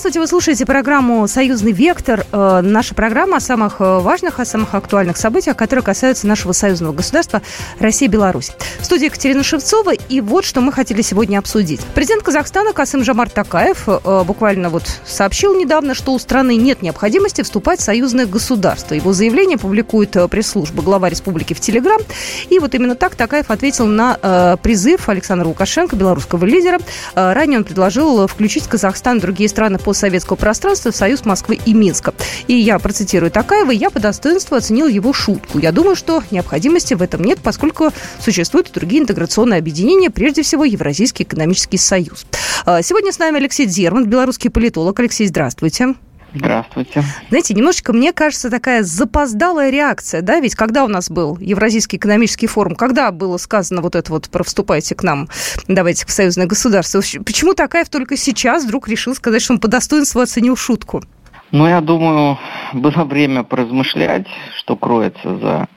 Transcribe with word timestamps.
Здравствуйте, 0.00 0.20
вы 0.20 0.26
слушаете 0.28 0.64
программу 0.64 1.28
«Союзный 1.28 1.72
вектор». 1.72 2.24
Э, 2.32 2.62
наша 2.62 2.94
программа 2.94 3.36
о 3.36 3.40
самых 3.40 3.82
э, 3.82 3.98
важных, 3.98 4.40
о 4.40 4.46
самых 4.46 4.74
актуальных 4.74 5.18
событиях, 5.18 5.58
которые 5.58 5.82
касаются 5.82 6.26
нашего 6.26 6.52
союзного 6.52 6.94
государства 6.94 7.42
Россия 7.78 8.08
и 8.08 8.10
Беларусь. 8.10 8.50
В 8.78 8.86
студии 8.86 9.04
Екатерина 9.04 9.42
Шевцова. 9.42 9.92
И 9.92 10.22
вот 10.22 10.46
что 10.46 10.62
мы 10.62 10.72
хотели 10.72 11.02
сегодня 11.02 11.36
обсудить. 11.36 11.82
Президент 11.94 12.22
Казахстана 12.22 12.72
Касым 12.72 13.04
Жамар 13.04 13.28
Такаев 13.28 13.86
э, 13.88 14.24
буквально 14.24 14.70
вот 14.70 14.84
сообщил 15.04 15.54
недавно, 15.54 15.92
что 15.92 16.14
у 16.14 16.18
страны 16.18 16.56
нет 16.56 16.80
необходимости 16.80 17.42
вступать 17.42 17.80
в 17.80 17.82
союзное 17.82 18.24
государство. 18.24 18.94
Его 18.94 19.12
заявление 19.12 19.58
публикует 19.58 20.16
пресс-служба 20.30 20.82
глава 20.82 21.10
республики 21.10 21.52
в 21.52 21.60
Телеграм. 21.60 22.00
И 22.48 22.58
вот 22.58 22.74
именно 22.74 22.94
так 22.94 23.16
Такаев 23.16 23.50
ответил 23.50 23.84
на 23.84 24.56
призыв 24.62 25.10
Александра 25.10 25.46
Лукашенко, 25.46 25.94
белорусского 25.94 26.46
лидера. 26.46 26.78
Ранее 27.14 27.58
он 27.58 27.64
предложил 27.64 28.26
включить 28.26 28.66
Казахстан 28.66 29.18
и 29.18 29.20
другие 29.20 29.50
страны 29.50 29.60
страны 29.60 29.78
постсоветского 29.90 30.36
пространства 30.36 30.92
Союз 30.92 31.24
Москвы 31.24 31.58
и 31.66 31.74
Минска. 31.74 32.14
И 32.46 32.54
я 32.54 32.78
процитирую 32.78 33.32
Такаева, 33.32 33.72
я 33.72 33.90
по 33.90 33.98
достоинству 33.98 34.56
оценил 34.56 34.86
его 34.86 35.12
шутку. 35.12 35.58
Я 35.58 35.72
думаю, 35.72 35.96
что 35.96 36.22
необходимости 36.30 36.94
в 36.94 37.02
этом 37.02 37.24
нет, 37.24 37.40
поскольку 37.42 37.90
существуют 38.20 38.68
и 38.68 38.72
другие 38.72 39.02
интеграционные 39.02 39.58
объединения, 39.58 40.10
прежде 40.10 40.42
всего 40.42 40.64
Евразийский 40.64 41.24
экономический 41.24 41.78
союз. 41.78 42.24
А, 42.64 42.82
сегодня 42.82 43.12
с 43.12 43.18
нами 43.18 43.38
Алексей 43.38 43.66
Зерман, 43.66 44.06
белорусский 44.06 44.48
политолог. 44.48 45.00
Алексей, 45.00 45.26
здравствуйте. 45.26 45.94
Здравствуйте. 46.34 47.02
Знаете, 47.28 47.54
немножечко, 47.54 47.92
мне 47.92 48.12
кажется, 48.12 48.50
такая 48.50 48.82
запоздалая 48.82 49.70
реакция, 49.70 50.22
да, 50.22 50.40
ведь 50.40 50.54
когда 50.54 50.84
у 50.84 50.88
нас 50.88 51.10
был 51.10 51.36
Евразийский 51.38 51.96
экономический 51.96 52.46
форум, 52.46 52.74
когда 52.74 53.10
было 53.10 53.36
сказано 53.36 53.82
вот 53.82 53.96
это 53.96 54.12
вот 54.12 54.28
про 54.30 54.44
вступайте 54.44 54.94
к 54.94 55.02
нам, 55.02 55.28
давайте 55.66 56.06
в 56.06 56.10
союзное 56.10 56.46
государство, 56.46 57.00
почему 57.24 57.54
Такаев 57.54 57.88
только 57.88 58.16
сейчас 58.16 58.64
вдруг 58.64 58.88
решил 58.88 59.14
сказать, 59.14 59.42
что 59.42 59.54
он 59.54 59.60
по 59.60 59.68
достоинству 59.68 60.20
оценил 60.20 60.56
шутку? 60.56 61.02
Ну, 61.50 61.66
я 61.66 61.80
думаю, 61.80 62.38
было 62.72 63.04
время 63.04 63.42
поразмышлять, 63.42 64.26
что 64.56 64.76
кроется 64.76 65.38
за 65.38 65.68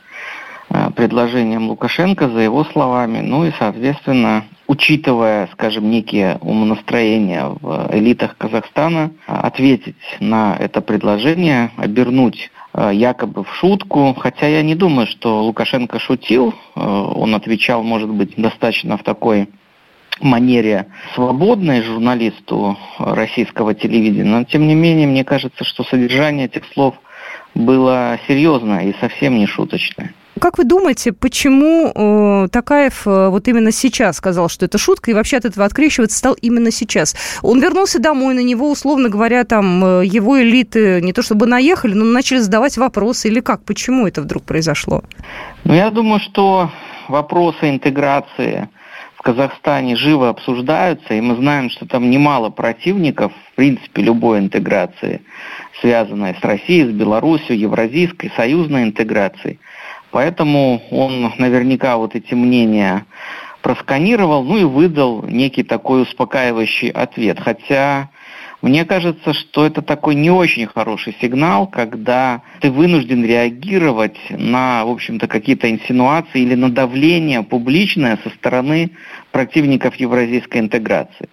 Э, 0.76 0.90
предложением 0.90 1.70
Лукашенко, 1.70 2.30
за 2.30 2.40
его 2.40 2.64
словами, 2.64 3.20
ну 3.20 3.46
и, 3.46 3.52
соответственно, 3.60 4.46
учитывая, 4.68 5.48
скажем, 5.54 5.90
некие 5.90 6.38
умонастроения 6.42 7.46
в 7.46 7.90
элитах 7.92 8.38
Казахстана, 8.38 9.12
ответить 9.26 9.96
на 10.20 10.56
это 10.58 10.82
предложение, 10.82 11.72
обернуть 11.78 12.50
э, 12.74 12.92
якобы 12.94 13.44
в 13.44 13.54
шутку, 13.56 14.16
хотя 14.18 14.48
я 14.48 14.62
не 14.62 14.76
думаю, 14.76 15.08
что 15.08 15.44
Лукашенко 15.44 16.00
шутил, 16.00 16.54
э, 16.76 16.80
он 16.80 17.36
отвечал, 17.36 17.84
может 17.84 18.10
быть, 18.10 18.36
достаточно 18.38 18.98
в 18.98 19.04
такой 19.04 19.50
манере 20.22 20.88
свободной 21.16 21.82
журналисту 21.82 22.78
российского 23.00 23.74
телевидения, 23.74 24.24
но 24.24 24.44
тем 24.44 24.68
не 24.68 24.76
менее, 24.76 25.08
мне 25.08 25.24
кажется, 25.24 25.64
что 25.64 25.84
содержание 25.84 26.46
этих 26.46 26.66
слов 26.74 26.96
было 27.56 28.20
серьезное 28.28 28.86
и 28.86 28.96
совсем 29.00 29.38
не 29.38 29.48
шуточное. 29.48 30.14
Как 30.40 30.58
вы 30.58 30.64
думаете, 30.64 31.14
почему 31.14 31.92
э, 31.94 32.48
Такаев 32.52 33.06
э, 33.06 33.30
вот 33.30 33.48
именно 33.48 33.72
сейчас 33.72 34.18
сказал, 34.18 34.50
что 34.50 34.66
это 34.66 34.78
шутка, 34.78 35.12
и 35.12 35.14
вообще 35.14 35.38
от 35.38 35.46
этого 35.46 35.66
открещиваться 35.66 36.18
стал 36.18 36.34
именно 36.34 36.72
сейчас? 36.72 37.16
Он 37.44 37.62
вернулся 37.62 38.00
домой, 38.00 38.34
на 38.34 38.44
него, 38.44 38.72
условно 38.72 39.10
говоря, 39.10 39.44
там 39.44 39.86
э, 39.86 40.06
его 40.06 40.42
элиты 40.42 41.02
не 41.02 41.14
то 41.14 41.22
чтобы 41.22 41.46
наехали, 41.46 41.94
но 41.94 42.04
начали 42.04 42.40
задавать 42.40 42.78
вопросы, 42.78 43.28
или 43.28 43.42
как? 43.42 43.64
Почему 43.64 44.08
это 44.08 44.22
вдруг 44.22 44.44
произошло? 44.44 45.04
Ну, 45.66 45.74
я 45.74 45.92
думаю, 45.92 46.20
что 46.20 46.72
вопросы 47.08 47.70
интеграции 47.70 48.70
в 49.16 49.22
Казахстане 49.22 49.96
живо 49.96 50.30
обсуждаются, 50.30 51.14
и 51.14 51.22
мы 51.22 51.36
знаем, 51.36 51.70
что 51.70 51.86
там 51.86 52.10
немало 52.10 52.50
противников, 52.50 53.32
в 53.52 53.56
принципе, 53.56 54.02
любой 54.02 54.40
интеграции, 54.40 55.22
связанной 55.80 56.36
с 56.36 56.44
Россией, 56.44 56.86
с 56.86 56.92
Беларусью, 56.92 57.58
евразийской, 57.58 58.32
союзной 58.36 58.84
интеграцией. 58.84 59.60
Поэтому 60.14 60.80
он 60.92 61.34
наверняка 61.40 61.98
вот 61.98 62.14
эти 62.14 62.36
мнения 62.36 63.08
просканировал, 63.64 64.44
ну 64.44 64.58
и 64.58 64.64
выдал 64.64 65.24
некий 65.24 65.64
такой 65.64 66.04
успокаивающий 66.04 66.90
ответ. 66.90 67.40
Хотя 67.40 68.10
мне 68.62 68.86
кажется, 68.86 69.34
что 69.34 69.66
это 69.66 69.82
такой 69.82 70.14
не 70.14 70.30
очень 70.30 70.68
хороший 70.68 71.18
сигнал, 71.20 71.66
когда 71.66 72.44
ты 72.62 72.70
вынужден 72.70 73.26
реагировать 73.26 74.20
на, 74.30 74.86
в 74.86 74.92
общем-то, 74.92 75.28
какие-то 75.28 75.72
инсинуации 75.72 76.42
или 76.42 76.54
на 76.54 76.70
давление 76.70 77.42
публичное 77.42 78.20
со 78.24 78.30
стороны 78.30 78.92
противников 79.32 79.96
евразийской 79.96 80.62
интеграции. 80.62 81.28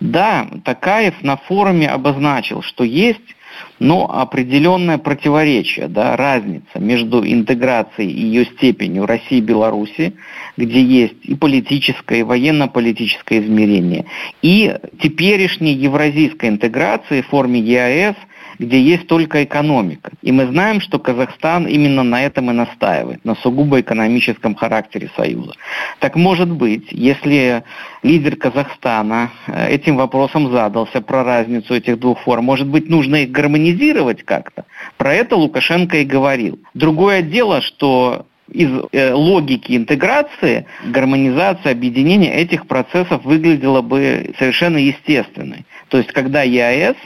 Да, 0.00 0.46
Такаев 0.64 1.22
на 1.22 1.36
форуме 1.36 1.86
обозначил, 1.86 2.62
что 2.62 2.82
есть 2.82 3.36
но 3.78 4.08
определенное 4.10 4.98
противоречие, 4.98 5.88
да, 5.88 6.16
разница 6.16 6.78
между 6.78 7.24
интеграцией 7.24 8.10
и 8.10 8.20
ее 8.22 8.44
степенью 8.44 9.06
России 9.06 9.38
и 9.38 9.40
Беларуси, 9.40 10.14
где 10.56 10.82
есть 10.82 11.16
и 11.22 11.34
политическое, 11.34 12.20
и 12.20 12.22
военно-политическое 12.22 13.40
измерение, 13.40 14.06
и 14.40 14.76
теперешней 15.00 15.74
евразийской 15.74 16.48
интеграции 16.48 17.22
в 17.22 17.28
форме 17.28 17.60
ЕАЭС– 17.60 18.16
где 18.62 18.80
есть 18.80 19.06
только 19.06 19.44
экономика. 19.44 20.12
И 20.22 20.32
мы 20.32 20.46
знаем, 20.46 20.80
что 20.80 20.98
Казахстан 20.98 21.66
именно 21.66 22.02
на 22.02 22.22
этом 22.22 22.50
и 22.50 22.54
настаивает, 22.54 23.24
на 23.24 23.34
сугубо 23.34 23.80
экономическом 23.80 24.54
характере 24.54 25.10
Союза. 25.16 25.54
Так 25.98 26.16
может 26.16 26.50
быть, 26.50 26.88
если 26.90 27.64
лидер 28.02 28.36
Казахстана 28.36 29.30
э, 29.46 29.70
этим 29.74 29.96
вопросом 29.96 30.50
задался 30.52 31.00
про 31.00 31.24
разницу 31.24 31.74
этих 31.74 31.98
двух 31.98 32.20
форм, 32.20 32.44
может 32.44 32.68
быть, 32.68 32.88
нужно 32.88 33.16
их 33.16 33.30
гармонизировать 33.30 34.22
как-то? 34.22 34.64
Про 34.96 35.14
это 35.14 35.36
Лукашенко 35.36 35.98
и 35.98 36.04
говорил. 36.04 36.60
Другое 36.74 37.22
дело, 37.22 37.60
что 37.60 38.26
из 38.48 38.70
э, 38.92 39.12
логики 39.12 39.76
интеграции, 39.76 40.66
гармонизации, 40.84 41.70
объединения 41.70 42.34
этих 42.34 42.66
процессов 42.66 43.24
выглядела 43.24 43.80
бы 43.80 44.34
совершенно 44.38 44.76
естественной. 44.76 45.64
То 45.88 45.98
есть, 45.98 46.12
когда 46.12 46.42
ЕАЭС 46.42 46.96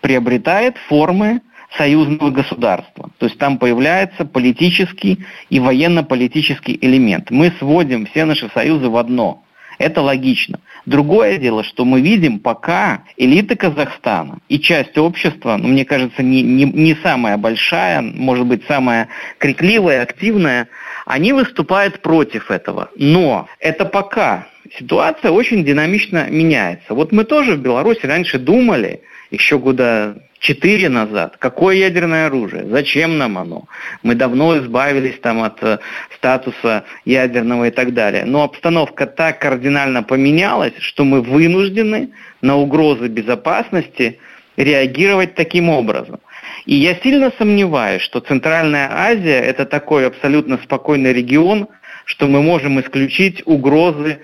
приобретает 0.00 0.76
формы 0.88 1.40
союзного 1.76 2.30
государства. 2.30 3.10
То 3.18 3.26
есть 3.26 3.38
там 3.38 3.58
появляется 3.58 4.24
политический 4.24 5.24
и 5.50 5.60
военно-политический 5.60 6.76
элемент. 6.80 7.30
Мы 7.30 7.52
сводим 7.58 8.06
все 8.06 8.24
наши 8.24 8.50
союзы 8.52 8.88
в 8.88 8.96
одно. 8.96 9.44
Это 9.78 10.02
логично. 10.02 10.60
Другое 10.84 11.38
дело, 11.38 11.64
что 11.64 11.86
мы 11.86 12.02
видим, 12.02 12.38
пока 12.38 13.04
элита 13.16 13.56
Казахстана 13.56 14.38
и 14.48 14.58
часть 14.58 14.98
общества, 14.98 15.56
ну, 15.56 15.68
мне 15.68 15.86
кажется, 15.86 16.22
не, 16.22 16.42
не, 16.42 16.64
не 16.64 16.94
самая 16.96 17.38
большая, 17.38 18.02
может 18.02 18.46
быть, 18.46 18.62
самая 18.66 19.08
крикливая, 19.38 20.02
активная, 20.02 20.68
они 21.06 21.32
выступают 21.32 22.02
против 22.02 22.50
этого. 22.50 22.90
Но 22.96 23.48
это 23.58 23.86
пока. 23.86 24.48
Ситуация 24.78 25.30
очень 25.30 25.64
динамично 25.64 26.28
меняется. 26.28 26.92
Вот 26.92 27.10
мы 27.10 27.24
тоже 27.24 27.54
в 27.54 27.60
Беларуси 27.60 28.04
раньше 28.04 28.38
думали, 28.38 29.00
еще 29.30 29.58
года 29.58 30.16
четыре 30.40 30.88
назад. 30.88 31.36
Какое 31.38 31.76
ядерное 31.76 32.26
оружие? 32.26 32.66
Зачем 32.66 33.18
нам 33.18 33.38
оно? 33.38 33.64
Мы 34.02 34.14
давно 34.14 34.58
избавились 34.58 35.18
там 35.20 35.42
от 35.42 35.62
э, 35.62 35.78
статуса 36.16 36.84
ядерного 37.04 37.68
и 37.68 37.70
так 37.70 37.94
далее. 37.94 38.24
Но 38.24 38.42
обстановка 38.42 39.06
так 39.06 39.38
кардинально 39.38 40.02
поменялась, 40.02 40.72
что 40.78 41.04
мы 41.04 41.20
вынуждены 41.20 42.10
на 42.40 42.56
угрозы 42.56 43.08
безопасности 43.08 44.18
реагировать 44.56 45.34
таким 45.34 45.68
образом. 45.68 46.20
И 46.66 46.74
я 46.74 46.94
сильно 46.96 47.32
сомневаюсь, 47.38 48.02
что 48.02 48.20
Центральная 48.20 48.90
Азия– 48.90 49.40
это 49.42 49.64
такой 49.64 50.06
абсолютно 50.06 50.58
спокойный 50.64 51.12
регион, 51.12 51.68
что 52.04 52.26
мы 52.26 52.42
можем 52.42 52.80
исключить 52.80 53.42
угрозы 53.46 54.18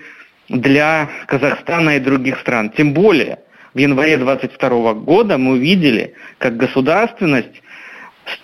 для 0.49 1.09
Казахстана 1.27 1.97
и 1.97 1.99
других 1.99 2.39
стран. 2.39 2.71
Тем 2.71 2.93
более– 2.93 3.39
в 3.77 3.79
январе 3.79 4.17
22 4.17 4.93
года 4.95 5.37
мы 5.37 5.51
увидели, 5.51 6.15
как 6.39 6.57
государственность, 6.57 7.61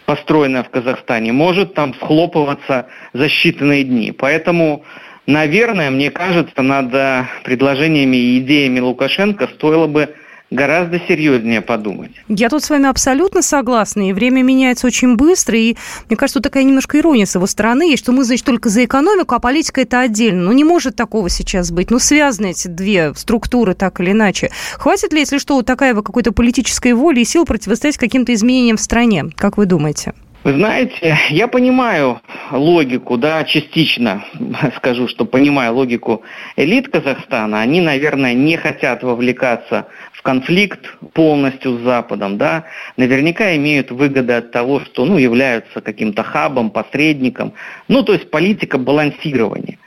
построенная 0.05 0.61
в 0.61 0.69
Казахстане, 0.69 1.31
может 1.33 1.73
там 1.73 1.95
схлопываться 1.95 2.85
за 3.13 3.25
считанные 3.25 3.81
дни. 3.81 4.11
Поэтому, 4.11 4.85
наверное, 5.25 5.89
мне 5.89 6.11
кажется, 6.11 6.61
над 6.61 6.91
предложениями 7.43 8.15
и 8.15 8.39
идеями 8.41 8.79
Лукашенко 8.79 9.47
стоило 9.55 9.87
бы 9.87 10.13
гораздо 10.53 10.99
серьезнее 10.99 11.61
подумать. 11.61 12.11
Я 12.27 12.49
тут 12.49 12.63
с 12.63 12.69
вами 12.69 12.87
абсолютно 12.87 13.41
согласна, 13.41 14.09
и 14.09 14.13
время 14.13 14.43
меняется 14.43 14.87
очень 14.87 15.15
быстро, 15.15 15.57
и 15.57 15.75
мне 16.09 16.17
кажется, 16.17 16.39
тут 16.39 16.43
такая 16.43 16.63
немножко 16.63 16.99
ирония 16.99 17.25
с 17.25 17.35
его 17.35 17.47
стороны 17.47 17.83
есть, 17.89 18.03
что 18.03 18.11
мы, 18.11 18.23
значит, 18.23 18.45
только 18.45 18.69
за 18.69 18.85
экономику, 18.85 19.35
а 19.35 19.39
политика 19.39 19.81
это 19.81 19.99
отдельно. 19.99 20.43
Ну, 20.43 20.51
не 20.51 20.63
может 20.63 20.95
такого 20.95 21.29
сейчас 21.29 21.71
быть. 21.71 21.91
Ну, 21.91 21.99
связаны 21.99 22.51
эти 22.51 22.67
две 22.67 23.13
структуры 23.15 23.73
так 23.73 23.99
или 23.99 24.11
иначе. 24.11 24.51
Хватит 24.77 25.13
ли, 25.13 25.19
если 25.19 25.37
что, 25.37 25.57
у 25.57 25.63
Такаева 25.63 26.01
какой-то 26.01 26.31
политической 26.31 26.93
воли 26.93 27.21
и 27.21 27.25
сил 27.25 27.45
противостоять 27.45 27.97
каким-то 27.97 28.33
изменениям 28.33 28.77
в 28.77 28.81
стране? 28.81 29.25
Как 29.35 29.57
вы 29.57 29.65
думаете? 29.65 30.13
Вы 30.43 30.55
знаете, 30.55 31.17
я 31.29 31.47
понимаю 31.47 32.21
логику, 32.51 33.17
да, 33.17 33.45
частично 33.45 34.25
скажу, 34.75 35.07
что 35.07 35.23
понимаю 35.23 35.73
логику 35.73 36.21
элит 36.57 36.89
Казахстана. 36.89 37.61
Они, 37.61 37.79
наверное, 37.79 38.33
не 38.33 38.57
хотят 38.57 39.03
вовлекаться 39.03 39.87
в 40.11 40.21
конфликт 40.21 40.97
полностью 41.13 41.77
с 41.77 41.81
Западом, 41.83 42.37
да. 42.37 42.65
Наверняка 42.97 43.55
имеют 43.55 43.91
выгоды 43.91 44.33
от 44.33 44.51
того, 44.51 44.81
что, 44.81 45.05
ну, 45.05 45.17
являются 45.17 45.79
каким-то 45.79 46.23
хабом, 46.23 46.71
посредником. 46.71 47.53
Ну, 47.87 48.03
то 48.03 48.11
есть 48.11 48.29
политика 48.29 48.77
балансирования. 48.77 49.77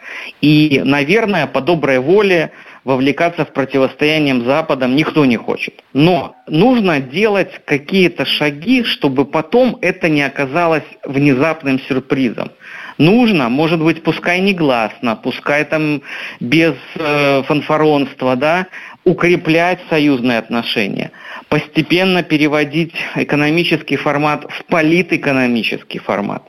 И, 0.41 0.81
наверное, 0.82 1.47
по 1.47 1.61
доброй 1.61 1.99
воле 1.99 2.50
вовлекаться 2.87 3.44
в 3.44 3.53
противостояние 3.53 4.41
с 4.41 4.44
Западом 4.44 4.94
никто 4.94 5.25
не 5.25 5.37
хочет. 5.37 5.75
Но 5.93 6.37
нужно 6.47 7.00
делать 7.00 7.50
какие-то 7.65 8.25
шаги, 8.25 8.85
чтобы 8.85 9.25
потом 9.25 9.77
это 9.81 10.09
не 10.09 10.23
оказалось 10.23 10.85
внезапным 11.05 11.81
сюрпризом. 11.81 12.53
Нужно, 12.97 13.49
может 13.49 13.83
быть, 13.83 14.05
пускай 14.05 14.41
негласно, 14.41 15.17
пускай 15.17 15.65
там 15.65 16.00
без 16.38 16.75
э, 16.94 17.43
фанфаронства, 17.43 18.37
да, 18.37 18.69
укреплять 19.06 19.79
союзные 19.88 20.38
отношения, 20.38 21.12
постепенно 21.49 22.25
переводить 22.25 22.93
экономический 23.14 23.94
формат 23.94 24.44
в 24.50 24.64
политэкономический 24.64 26.00
формат. 26.00 26.43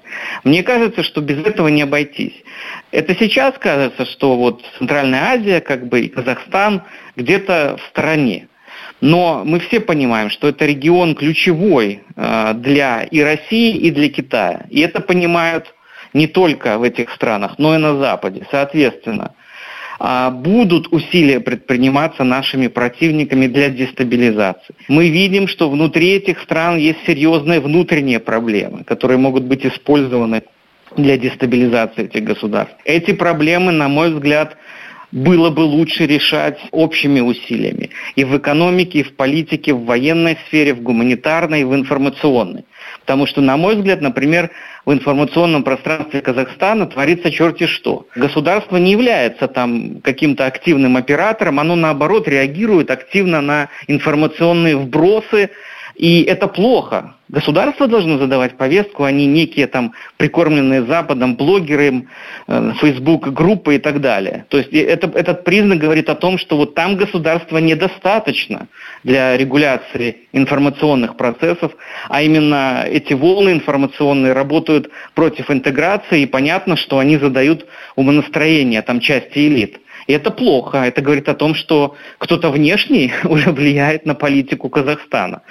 Мне 0.44 0.64
кажется, 0.64 1.04
что 1.04 1.22
без 1.22 1.38
этого 1.46 1.68
не 1.68 1.84
обойтись. 1.84 2.34
Это 2.92 3.16
сейчас 3.16 3.54
кажется, 3.60 4.06
что 4.06 4.36
вот 4.36 4.64
Центральная 4.80 5.34
Азия, 5.34 5.62
как 5.62 5.88
бы 5.88 6.02
и 6.02 6.08
Казахстан 6.08 6.82
где-то 7.16 7.78
в 7.78 7.90
стороне. 7.90 8.48
Но 9.02 9.44
мы 9.46 9.60
все 9.60 9.80
понимаем, 9.80 10.32
что 10.32 10.48
это 10.48 10.66
регион 10.66 11.14
ключевой 11.14 12.02
э, 12.16 12.54
для 12.56 13.04
и 13.04 13.22
России, 13.22 13.78
и 13.78 13.92
для 13.92 14.10
Китая. 14.10 14.66
И 14.72 14.80
это 14.82 15.00
понимают 15.00 15.76
не 16.14 16.26
только 16.26 16.80
в 16.80 16.84
этих 16.84 17.12
странах, 17.12 17.60
но 17.60 17.76
и 17.76 17.78
на 17.78 17.98
Западе. 17.98 18.48
Соответственно, 18.50 19.36
будут 20.00 20.88
усилия 20.92 21.40
предприниматься 21.40 22.24
нашими 22.24 22.68
противниками 22.68 23.48
для 23.48 23.70
дестабилизации. 23.70 24.76
Мы 24.88 25.10
видим, 25.10 25.48
что 25.48 25.70
внутри 25.70 26.10
этих 26.12 26.40
стран 26.42 26.78
есть 26.78 27.00
серьезные 27.06 27.60
внутренние 27.60 28.20
проблемы, 28.20 28.84
которые 28.84 29.18
могут 29.18 29.44
быть 29.44 29.66
использованы 29.66 30.44
для 30.96 31.18
дестабилизации 31.18 32.06
этих 32.06 32.24
государств. 32.24 32.76
Эти 32.86 33.14
проблемы, 33.14 33.72
на 33.72 33.88
мой 33.88 34.14
взгляд, 34.14 34.58
было 35.12 35.50
бы 35.50 35.62
лучше 35.62 36.06
решать 36.06 36.60
общими 36.72 37.22
усилиями. 37.22 37.90
И 38.16 38.24
в 38.24 38.38
экономике, 38.38 39.00
и 39.00 39.04
в 39.04 39.16
политике, 39.16 39.74
в 39.74 39.86
военной 39.86 40.38
сфере, 40.48 40.74
в 40.74 40.82
гуманитарной, 40.82 41.62
и 41.62 41.64
в 41.64 41.74
информационной. 41.74 42.66
Потому 43.08 43.26
что, 43.26 43.40
на 43.40 43.56
мой 43.56 43.78
взгляд, 43.78 44.02
например, 44.02 44.52
в 44.86 44.92
информационном 44.92 45.64
пространстве 45.64 46.20
Казахстана 46.20 46.88
творится 46.88 47.32
черти 47.32 47.66
что. 47.66 48.06
Государство 48.16 48.76
не 48.76 48.92
является 48.92 49.48
там 49.48 50.02
каким-то 50.02 50.46
активным 50.46 50.98
оператором, 50.98 51.62
оно 51.62 51.78
наоборот 51.78 52.28
реагирует 52.28 52.92
активно 52.92 53.40
на 53.40 53.70
информационные 53.88 54.76
вбросы, 54.76 55.52
и 55.98 56.22
это 56.24 56.48
плохо. 56.48 57.16
Государство 57.28 57.88
должно 57.88 58.18
задавать 58.20 58.56
повестку, 58.56 59.04
а 59.04 59.12
не 59.12 59.26
некие 59.26 59.68
там 59.68 59.94
прикормленные 60.18 60.84
Западом 60.84 61.36
блогеры, 61.36 62.08
э, 62.48 62.72
Facebook 62.80 63.30
группы 63.34 63.76
и 63.76 63.80
так 63.80 64.00
далее. 64.00 64.46
То 64.50 64.58
есть 64.60 64.72
это, 64.72 65.08
этот 65.08 65.44
признак 65.44 65.80
говорит 65.80 66.10
о 66.10 66.16
том, 66.16 66.38
что 66.38 66.56
вот 66.56 66.76
там 66.76 66.96
государства 66.96 67.58
недостаточно 67.58 68.68
для 69.04 69.36
регуляции 69.36 70.28
информационных 70.32 71.18
процессов, 71.18 71.76
а 72.08 72.22
именно 72.22 72.86
эти 72.88 73.14
волны 73.14 73.50
информационные 73.50 74.34
работают 74.34 74.90
против 75.16 75.52
интеграции, 75.52 76.22
и 76.22 76.28
понятно, 76.28 76.78
что 76.78 77.00
они 77.00 77.18
задают 77.18 77.66
умонастроение 77.96 78.82
там 78.84 79.00
части 79.00 79.40
элит. 79.48 79.80
И 80.08 80.14
это 80.14 80.32
плохо. 80.32 80.80
Это 80.80 81.02
говорит 81.02 81.30
о 81.30 81.36
том, 81.36 81.54
что 81.54 81.96
кто-то 82.18 82.50
внешний 82.50 83.14
уже 83.24 83.52
влияет 83.52 84.06
на 84.06 84.16
политику 84.16 84.70
Казахстана. 84.70 85.42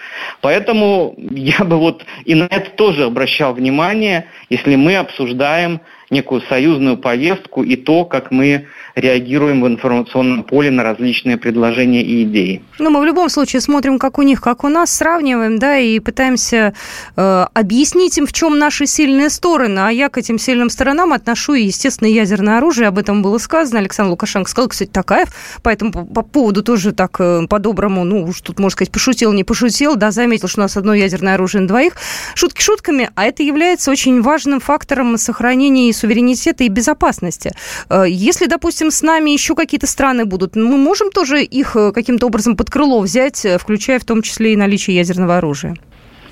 Поэтому 0.40 1.14
я 1.18 1.64
бы 1.64 1.76
вот 1.76 2.04
и 2.24 2.34
на 2.34 2.44
это 2.44 2.70
тоже 2.70 3.04
обращал 3.04 3.54
внимание, 3.54 4.26
если 4.50 4.76
мы 4.76 4.96
обсуждаем 4.96 5.80
некую 6.10 6.40
союзную 6.42 6.96
повестку 6.96 7.62
и 7.62 7.76
то, 7.76 8.04
как 8.04 8.30
мы 8.30 8.66
реагируем 8.94 9.60
в 9.62 9.66
информационном 9.66 10.44
поле 10.44 10.70
на 10.70 10.82
различные 10.82 11.36
предложения 11.36 12.02
и 12.02 12.22
идеи. 12.22 12.62
Ну, 12.78 12.90
мы 12.90 13.00
в 13.00 13.04
любом 13.04 13.28
случае 13.28 13.60
смотрим, 13.60 13.98
как 13.98 14.18
у 14.18 14.22
них, 14.22 14.40
как 14.40 14.64
у 14.64 14.68
нас, 14.68 14.94
сравниваем, 14.94 15.58
да, 15.58 15.76
и 15.78 15.98
пытаемся 15.98 16.74
э, 17.16 17.46
объяснить 17.52 18.16
им, 18.18 18.26
в 18.26 18.32
чем 18.32 18.58
наши 18.58 18.86
сильные 18.86 19.30
стороны. 19.30 19.80
А 19.80 19.90
я 19.90 20.08
к 20.08 20.16
этим 20.16 20.38
сильным 20.38 20.70
сторонам 20.70 21.12
отношу, 21.12 21.54
естественно, 21.54 22.08
ядерное 22.08 22.58
оружие. 22.58 22.88
Об 22.88 22.98
этом 22.98 23.22
было 23.22 23.38
сказано. 23.38 23.80
Александр 23.80 24.10
Лукашенко 24.10 24.45
сказал, 24.48 24.68
кстати, 24.68 24.90
Такаев 24.90 25.28
по 25.62 25.68
этому 25.68 25.92
по 26.06 26.22
поводу 26.22 26.62
тоже 26.62 26.92
так 26.92 27.16
э, 27.20 27.46
по-доброму, 27.48 28.04
ну, 28.04 28.24
уж 28.24 28.40
тут, 28.40 28.58
можно 28.58 28.70
сказать, 28.70 28.92
пошутил, 28.92 29.32
не 29.32 29.44
пошутил, 29.44 29.96
да, 29.96 30.10
заметил, 30.10 30.48
что 30.48 30.60
у 30.60 30.62
нас 30.62 30.76
одно 30.76 30.94
ядерное 30.94 31.34
оружие 31.34 31.62
на 31.62 31.68
двоих. 31.68 31.94
Шутки 32.34 32.60
шутками, 32.60 33.10
а 33.14 33.24
это 33.24 33.42
является 33.42 33.90
очень 33.90 34.22
важным 34.22 34.60
фактором 34.60 35.18
сохранения 35.18 35.92
суверенитета 35.92 36.64
и 36.64 36.68
безопасности. 36.68 37.52
Э, 37.88 38.04
если, 38.08 38.46
допустим, 38.46 38.90
с 38.90 39.02
нами 39.02 39.30
еще 39.30 39.54
какие-то 39.54 39.86
страны 39.86 40.24
будут, 40.24 40.56
мы 40.56 40.76
можем 40.76 41.10
тоже 41.10 41.42
их 41.42 41.76
э, 41.76 41.92
каким-то 41.92 42.26
образом 42.26 42.56
под 42.56 42.70
крыло 42.70 43.00
взять, 43.00 43.46
включая 43.58 43.98
в 43.98 44.04
том 44.04 44.22
числе 44.22 44.52
и 44.52 44.56
наличие 44.56 44.96
ядерного 44.96 45.38
оружия? 45.38 45.76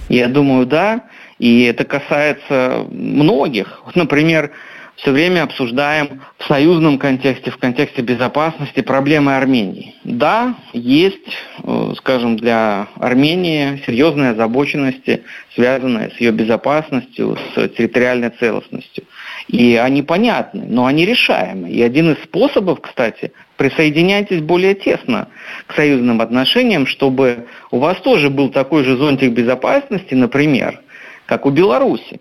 Я 0.08 0.28
думаю, 0.28 0.66
да. 0.66 1.04
И 1.38 1.62
это 1.62 1.84
касается 1.84 2.86
многих. 2.90 3.82
Например, 3.94 4.52
все 4.96 5.10
время 5.10 5.42
обсуждаем 5.42 6.22
в 6.38 6.46
союзном 6.46 6.98
контексте, 6.98 7.50
в 7.50 7.58
контексте 7.58 8.02
безопасности 8.02 8.80
проблемы 8.80 9.36
Армении. 9.36 9.94
Да, 10.04 10.54
есть, 10.72 11.18
э, 11.62 11.92
скажем, 11.96 12.36
для 12.36 12.88
Армении 12.96 13.82
серьезные 13.86 14.30
озабоченности, 14.30 15.24
связанные 15.54 16.10
с 16.10 16.20
ее 16.20 16.30
безопасностью, 16.30 17.36
с 17.54 17.68
территориальной 17.70 18.30
целостностью. 18.30 19.04
И 19.48 19.76
они 19.76 20.02
понятны, 20.02 20.64
но 20.68 20.86
они 20.86 21.04
решаемы. 21.04 21.70
И 21.70 21.82
один 21.82 22.12
из 22.12 22.22
способов, 22.22 22.80
кстати, 22.80 23.32
присоединяйтесь 23.56 24.40
более 24.40 24.74
тесно 24.74 25.28
к 25.66 25.74
союзным 25.74 26.20
отношениям, 26.20 26.86
чтобы 26.86 27.46
у 27.70 27.78
вас 27.78 27.98
тоже 27.98 28.30
был 28.30 28.48
такой 28.48 28.84
же 28.84 28.96
зонтик 28.96 29.32
безопасности, 29.32 30.14
например, 30.14 30.80
как 31.26 31.46
у 31.46 31.50
Беларуси 31.50 32.20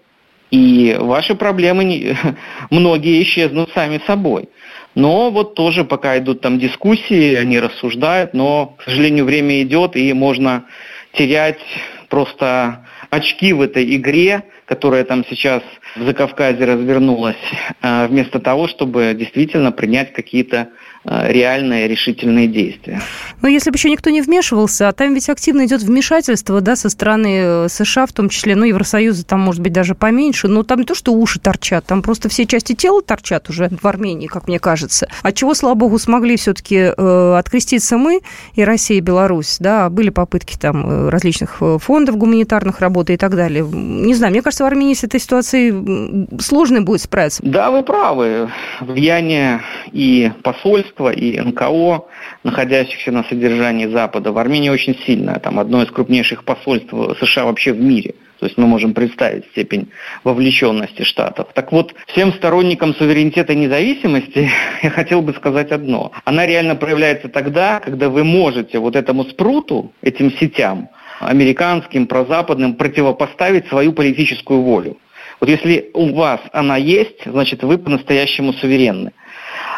и 0.53 0.95
ваши 0.99 1.33
проблемы 1.33 2.15
многие 2.69 3.23
исчезнут 3.23 3.71
сами 3.73 3.99
собой. 4.05 4.49
Но 4.93 5.31
вот 5.31 5.55
тоже 5.55 5.83
пока 5.83 6.19
идут 6.19 6.41
там 6.41 6.59
дискуссии, 6.59 7.33
они 7.33 7.59
рассуждают, 7.59 8.35
но, 8.35 8.75
к 8.77 8.83
сожалению, 8.83 9.25
время 9.25 9.63
идет, 9.63 9.95
и 9.95 10.13
можно 10.13 10.65
терять 11.13 11.59
просто 12.07 12.85
очки 13.09 13.51
в 13.53 13.61
этой 13.61 13.95
игре, 13.95 14.43
которая 14.65 15.03
там 15.03 15.25
сейчас 15.27 15.63
в 15.95 16.03
Закавказье 16.05 16.67
развернулась, 16.67 17.35
а, 17.81 18.07
вместо 18.07 18.39
того, 18.39 18.67
чтобы 18.67 19.15
действительно 19.17 19.71
принять 19.71 20.13
какие-то 20.13 20.69
реальные 21.05 21.87
решительные 21.87 22.47
действия. 22.47 23.01
Но 23.41 23.49
если 23.49 23.71
бы 23.71 23.75
еще 23.75 23.89
никто 23.89 24.09
не 24.09 24.21
вмешивался, 24.21 24.87
а 24.87 24.93
там 24.93 25.13
ведь 25.13 25.29
активно 25.29 25.65
идет 25.65 25.81
вмешательство, 25.81 26.61
да, 26.61 26.75
со 26.75 26.89
стороны 26.89 27.65
э, 27.65 27.67
США, 27.69 28.05
в 28.05 28.13
том 28.13 28.29
числе, 28.29 28.55
ну, 28.55 28.63
Евросоюза 28.63 29.25
там, 29.25 29.41
может 29.41 29.61
быть, 29.61 29.73
даже 29.73 29.95
поменьше, 29.95 30.47
но 30.47 30.63
там 30.63 30.79
не 30.79 30.85
то, 30.85 30.95
что 30.95 31.13
уши 31.13 31.39
торчат, 31.39 31.85
там 31.85 32.01
просто 32.01 32.29
все 32.29 32.45
части 32.45 32.73
тела 32.73 33.01
торчат 33.01 33.49
уже 33.49 33.69
в 33.69 33.85
Армении, 33.85 34.27
как 34.27 34.47
мне 34.47 34.59
кажется. 34.59 35.09
От 35.23 35.35
чего, 35.35 35.53
слава 35.53 35.75
богу, 35.75 35.99
смогли 35.99 36.37
все-таки 36.37 36.93
э, 36.95 37.35
откреститься 37.37 37.97
мы 37.97 38.21
и 38.55 38.63
Россия, 38.63 38.99
и 38.99 39.01
Беларусь, 39.01 39.57
да, 39.59 39.89
были 39.89 40.09
попытки 40.09 40.57
там 40.57 40.85
э, 40.85 41.09
различных 41.09 41.57
э, 41.59 41.77
фондов 41.81 42.15
гуманитарных 42.15 42.79
работы 42.79 43.13
и 43.13 43.17
так 43.17 43.35
далее. 43.35 43.65
Не 43.65 44.13
знаю, 44.13 44.31
мне 44.31 44.41
кажется, 44.41 44.63
в 44.63 44.67
Армении 44.67 44.93
с 44.93 45.03
этой 45.03 45.19
ситуацией 45.19 46.27
сложно 46.39 46.81
будет 46.81 47.01
справиться. 47.01 47.41
Да, 47.43 47.71
вы 47.71 47.83
правы. 47.83 48.49
Влияние 48.79 49.61
и 49.91 50.31
посольств 50.43 50.92
правительства 50.93 51.09
и 51.09 51.39
НКО, 51.39 52.05
находящихся 52.43 53.11
на 53.11 53.23
содержании 53.23 53.87
Запада, 53.87 54.31
в 54.31 54.37
Армении 54.37 54.69
очень 54.69 54.97
сильное. 55.05 55.39
Там 55.39 55.59
одно 55.59 55.83
из 55.83 55.91
крупнейших 55.91 56.43
посольств 56.43 56.93
США 57.19 57.45
вообще 57.45 57.73
в 57.73 57.81
мире. 57.81 58.15
То 58.39 58.47
есть 58.47 58.57
мы 58.57 58.67
можем 58.67 58.93
представить 58.93 59.45
степень 59.51 59.89
вовлеченности 60.25 61.03
Штатов. 61.03 61.47
Так 61.53 61.71
вот, 61.71 61.93
всем 62.07 62.33
сторонникам 62.33 62.93
суверенитета 62.95 63.53
и 63.53 63.55
независимости 63.55 64.49
я 64.83 64.89
хотел 64.89 65.21
бы 65.21 65.33
сказать 65.33 65.71
одно. 65.71 66.11
Она 66.25 66.45
реально 66.45 66.75
проявляется 66.75 67.29
тогда, 67.29 67.79
когда 67.79 68.09
вы 68.09 68.23
можете 68.23 68.79
вот 68.79 68.95
этому 68.95 69.23
спруту, 69.25 69.93
этим 70.01 70.31
сетям, 70.33 70.89
американским, 71.21 72.05
прозападным, 72.05 72.73
противопоставить 72.73 73.67
свою 73.67 73.93
политическую 73.93 74.61
волю. 74.61 74.97
Вот 75.39 75.49
если 75.49 75.89
у 75.93 76.13
вас 76.13 76.41
она 76.51 76.75
есть, 76.77 77.25
значит 77.25 77.63
вы 77.63 77.77
по-настоящему 77.77 78.53
суверенны. 78.53 79.11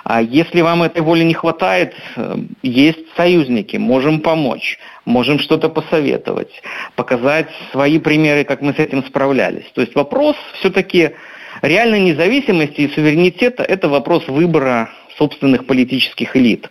А 0.06 0.22
если 0.22 0.62
вам 0.62 0.84
этой 0.84 1.02
воли 1.02 1.24
не 1.24 1.34
хватает, 1.34 1.96
э, 2.16 2.38
есть 2.62 3.00
союзники, 3.18 3.78
можем 3.78 4.20
помочь, 4.22 4.78
можем 5.04 5.40
что-то 5.40 5.68
посоветовать, 5.68 6.62
показать 6.96 7.48
свои 7.72 7.98
примеры, 7.98 8.44
как 8.44 8.62
мы 8.62 8.74
с 8.74 8.78
этим 8.78 9.04
справлялись. 9.04 9.66
То 9.74 9.82
есть 9.82 9.96
вопрос 9.96 10.36
все-таки 10.60 11.16
реальной 11.64 12.02
независимости 12.02 12.82
и 12.82 12.90
суверенитета– 12.90 13.64
это 13.68 13.90
вопрос 13.90 14.28
выбора 14.28 14.92
собственных 15.18 15.66
политических 15.66 16.38
элит. 16.38 16.70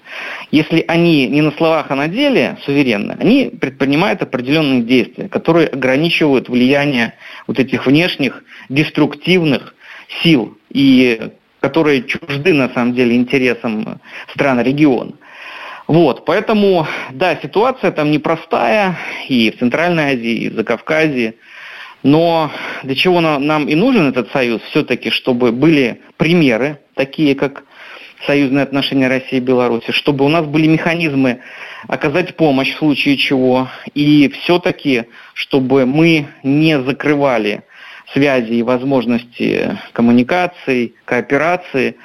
Если 0.52 0.84
они 0.86 1.26
не 1.26 1.42
на 1.42 1.50
словах, 1.50 1.86
а 1.88 1.96
на 1.96 2.06
деле 2.06 2.56
суверенны, 2.64 3.16
они 3.18 3.46
предпринимают 3.46 4.22
определенные 4.22 4.82
действия, 4.82 5.28
которые 5.28 5.66
ограничивают 5.66 6.48
влияние 6.48 7.14
вот 7.48 7.58
этих 7.58 7.86
внешних 7.86 8.44
деструктивных 8.68 9.74
сил 10.22 10.56
и 10.70 11.32
которые 11.64 12.02
чужды 12.02 12.52
на 12.52 12.68
самом 12.68 12.92
деле 12.92 13.16
интересам 13.16 13.98
стран 14.34 14.60
региона. 14.60 15.12
Вот, 15.86 16.26
поэтому, 16.26 16.86
да, 17.10 17.38
ситуация 17.42 17.90
там 17.90 18.10
непростая 18.10 18.98
и 19.28 19.50
в 19.50 19.58
Центральной 19.60 20.12
Азии, 20.12 20.44
и 20.44 20.48
в 20.50 20.56
Закавказье, 20.56 21.36
но 22.02 22.50
для 22.82 22.94
чего 22.94 23.22
нам 23.22 23.66
и 23.66 23.74
нужен 23.74 24.10
этот 24.10 24.30
союз? 24.30 24.60
Все-таки, 24.68 25.08
чтобы 25.08 25.52
были 25.52 26.02
примеры, 26.18 26.80
такие 26.92 27.34
как 27.34 27.64
союзные 28.26 28.64
отношения 28.64 29.08
России 29.08 29.38
и 29.38 29.40
Беларуси, 29.40 29.90
чтобы 29.90 30.26
у 30.26 30.28
нас 30.28 30.44
были 30.44 30.66
механизмы 30.66 31.38
оказать 31.88 32.36
помощь 32.36 32.74
в 32.74 32.78
случае 32.78 33.16
чего, 33.16 33.70
и 33.94 34.28
все-таки, 34.28 35.04
чтобы 35.32 35.86
мы 35.86 36.26
не 36.42 36.78
закрывали 36.78 37.62
связи 38.14 38.54
и 38.54 38.62
возможности 38.62 39.78
коммуникации, 39.92 40.94
кооперации. 41.04 41.96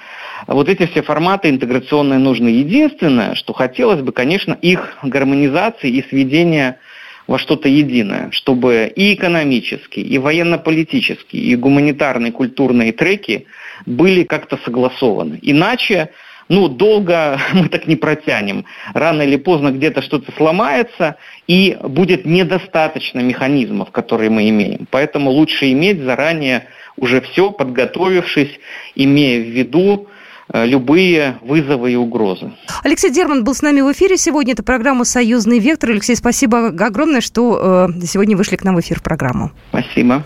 Вот 0.48 0.68
эти 0.68 0.86
все 0.88 1.02
форматы 1.02 1.50
интеграционные 1.50 2.20
нужны. 2.20 2.50
Единственное, 2.50 3.36
что 3.36 3.54
хотелось 3.54 4.02
бы, 4.02 4.12
конечно, 4.12 4.54
их 4.54 4.98
гармонизации 5.04 5.90
и 5.90 6.04
сведения 6.10 6.80
во 7.28 7.38
что-то 7.38 7.70
единое, 7.70 8.32
чтобы 8.32 8.92
и 8.96 9.14
экономические, 9.14 10.04
и 10.04 10.18
военно-политические, 10.18 11.44
и 11.44 11.56
гуманитарные, 11.56 12.32
культурные 12.32 12.92
треки 12.92 13.46
были 13.86 14.24
как-то 14.24 14.58
согласованы. 14.66 15.38
Иначе 15.44 16.10
ну, 16.50 16.68
долго 16.68 17.40
мы 17.54 17.70
так 17.70 17.88
не 17.88 17.96
протянем. 17.96 18.66
Рано 18.94 19.22
или 19.22 19.38
поздно 19.38 19.72
где-то 19.72 20.02
что-то 20.02 20.32
сломается, 20.34 21.16
и 21.48 21.78
будет 21.82 22.26
недостаточно 22.26 23.20
механизмов, 23.22 23.92
которые 23.92 24.30
мы 24.30 24.50
имеем. 24.50 24.88
Поэтому 24.92 25.32
лучше 25.32 25.72
иметь 25.72 26.02
заранее 26.02 26.66
уже 26.98 27.22
все, 27.22 27.52
подготовившись, 27.52 28.60
имея 28.96 29.42
в 29.42 29.48
виду, 29.48 30.10
Э, 30.52 30.66
любые 30.66 31.38
вызовы 31.42 31.92
и 31.92 31.96
угрозы. 31.96 32.52
Алексей 32.84 33.12
Дерман 33.12 33.44
был 33.44 33.54
с 33.54 33.62
нами 33.62 33.82
в 33.82 33.92
эфире 33.92 34.18
сегодня. 34.18 34.54
Это 34.54 34.64
программа 34.64 35.06
«Союзный 35.06 35.60
вектор». 35.60 35.92
Алексей, 35.92 36.16
спасибо 36.16 36.68
огромное, 36.68 37.22
что 37.22 37.88
э, 37.90 38.06
сегодня 38.06 38.36
вышли 38.36 38.56
к 38.56 38.64
нам 38.64 38.76
в 38.76 38.80
эфир 38.80 39.00
в 39.00 39.04
программу. 39.04 39.52
Спасибо. 39.70 40.24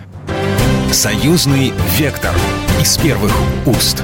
«Союзный 0.92 1.74
вектор» 1.98 2.32
из 2.80 2.98
первых 2.98 3.34
уст. 3.66 4.04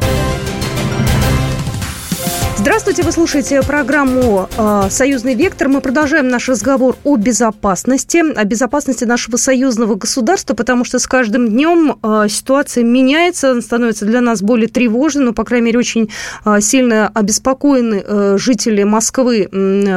Здравствуйте, 2.61 3.01
вы 3.01 3.11
слушаете 3.11 3.63
программу 3.63 4.47
э, 4.55 4.87
«Союзный 4.91 5.33
вектор». 5.33 5.67
Мы 5.67 5.81
продолжаем 5.81 6.27
наш 6.27 6.47
разговор 6.47 6.95
о 7.03 7.15
безопасности, 7.15 8.21
о 8.35 8.43
безопасности 8.45 9.03
нашего 9.03 9.37
союзного 9.37 9.95
государства, 9.95 10.53
потому 10.53 10.85
что 10.85 10.99
с 10.99 11.07
каждым 11.07 11.49
днем 11.49 11.97
э, 12.03 12.27
ситуация 12.29 12.83
меняется, 12.83 13.59
становится 13.61 14.05
для 14.05 14.21
нас 14.21 14.43
более 14.43 14.67
тревожной, 14.67 15.25
но, 15.25 15.33
по 15.33 15.43
крайней 15.43 15.65
мере, 15.65 15.79
очень 15.79 16.11
э, 16.45 16.61
сильно 16.61 17.07
обеспокоены 17.07 18.37
жители 18.37 18.83
Москвы 18.83 19.49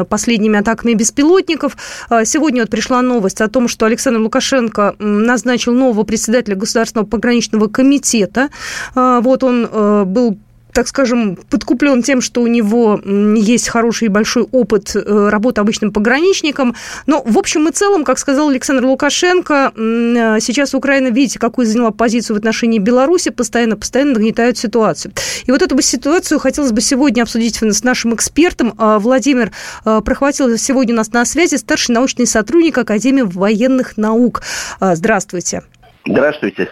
последними 0.09 0.59
атаками 0.59 0.95
беспилотников. 0.95 1.77
Сегодня 2.25 2.63
вот 2.63 2.71
пришла 2.71 3.03
новость 3.03 3.43
о 3.43 3.49
том, 3.49 3.69
что 3.69 3.85
Александр 3.85 4.21
Лукашенко 4.21 4.95
назначил 4.99 5.75
нового 5.75 6.05
председателя 6.05 6.57
Государственного 6.57 7.07
пограничного 7.07 7.69
комитета. 7.69 8.49
Вот 8.95 9.45
он 9.45 9.69
был 10.07 10.39
так 10.75 10.89
скажем, 10.89 11.37
подкуплен 11.37 12.03
тем, 12.03 12.21
что 12.21 12.43
у 12.43 12.47
него 12.49 13.01
есть 13.37 13.69
хороший 13.69 14.07
и 14.07 14.09
большой 14.09 14.43
опыт 14.43 14.95
э, 14.95 15.29
работы 15.31 15.61
обычным 15.61 15.93
пограничником. 15.93 16.75
Но, 17.07 17.23
в 17.25 17.39
общем 17.39 17.69
и 17.69 17.73
целом, 17.73 18.05
как 18.05 18.19
сказал 18.19 18.49
Александр 18.49 18.85
Лукашенко, 18.85 19.73
э, 19.75 20.41
сейчас 20.41 20.75
Украина, 20.75 21.09
видите, 21.09 21.39
какую 21.39 21.67
заняла 21.67 21.93
позицию 21.93 22.37
в 22.37 22.39
отношении 22.39 22.81
Беларуси, 22.81 23.31
постоянно-постоянно 23.31 24.15
нагнетают 24.15 24.59
ситуацию. 24.59 25.13
И 25.47 25.53
вот 25.53 25.63
эту 25.63 25.77
бы 25.77 25.83
ситуацию 25.83 26.41
хотелось 26.41 26.73
бы 26.73 26.81
сегодня 26.81 27.23
обсудить 27.23 27.57
с 27.63 27.85
нашим 27.85 28.15
экспертом. 28.15 28.75
А, 28.77 28.99
Владимир 28.99 29.53
э, 29.85 30.01
Прохватил 30.05 30.59
сегодня 30.59 30.95
у 30.95 30.97
нас 30.97 31.13
на 31.13 31.25
связи, 31.25 31.55
старший 31.55 31.95
научный 31.95 32.27
сотрудник 32.27 32.77
Академии 32.79 33.23
военных 33.23 33.97
наук. 33.97 34.43
А, 34.81 34.97
здравствуйте. 34.97 35.63
Здравствуйте. 36.05 36.69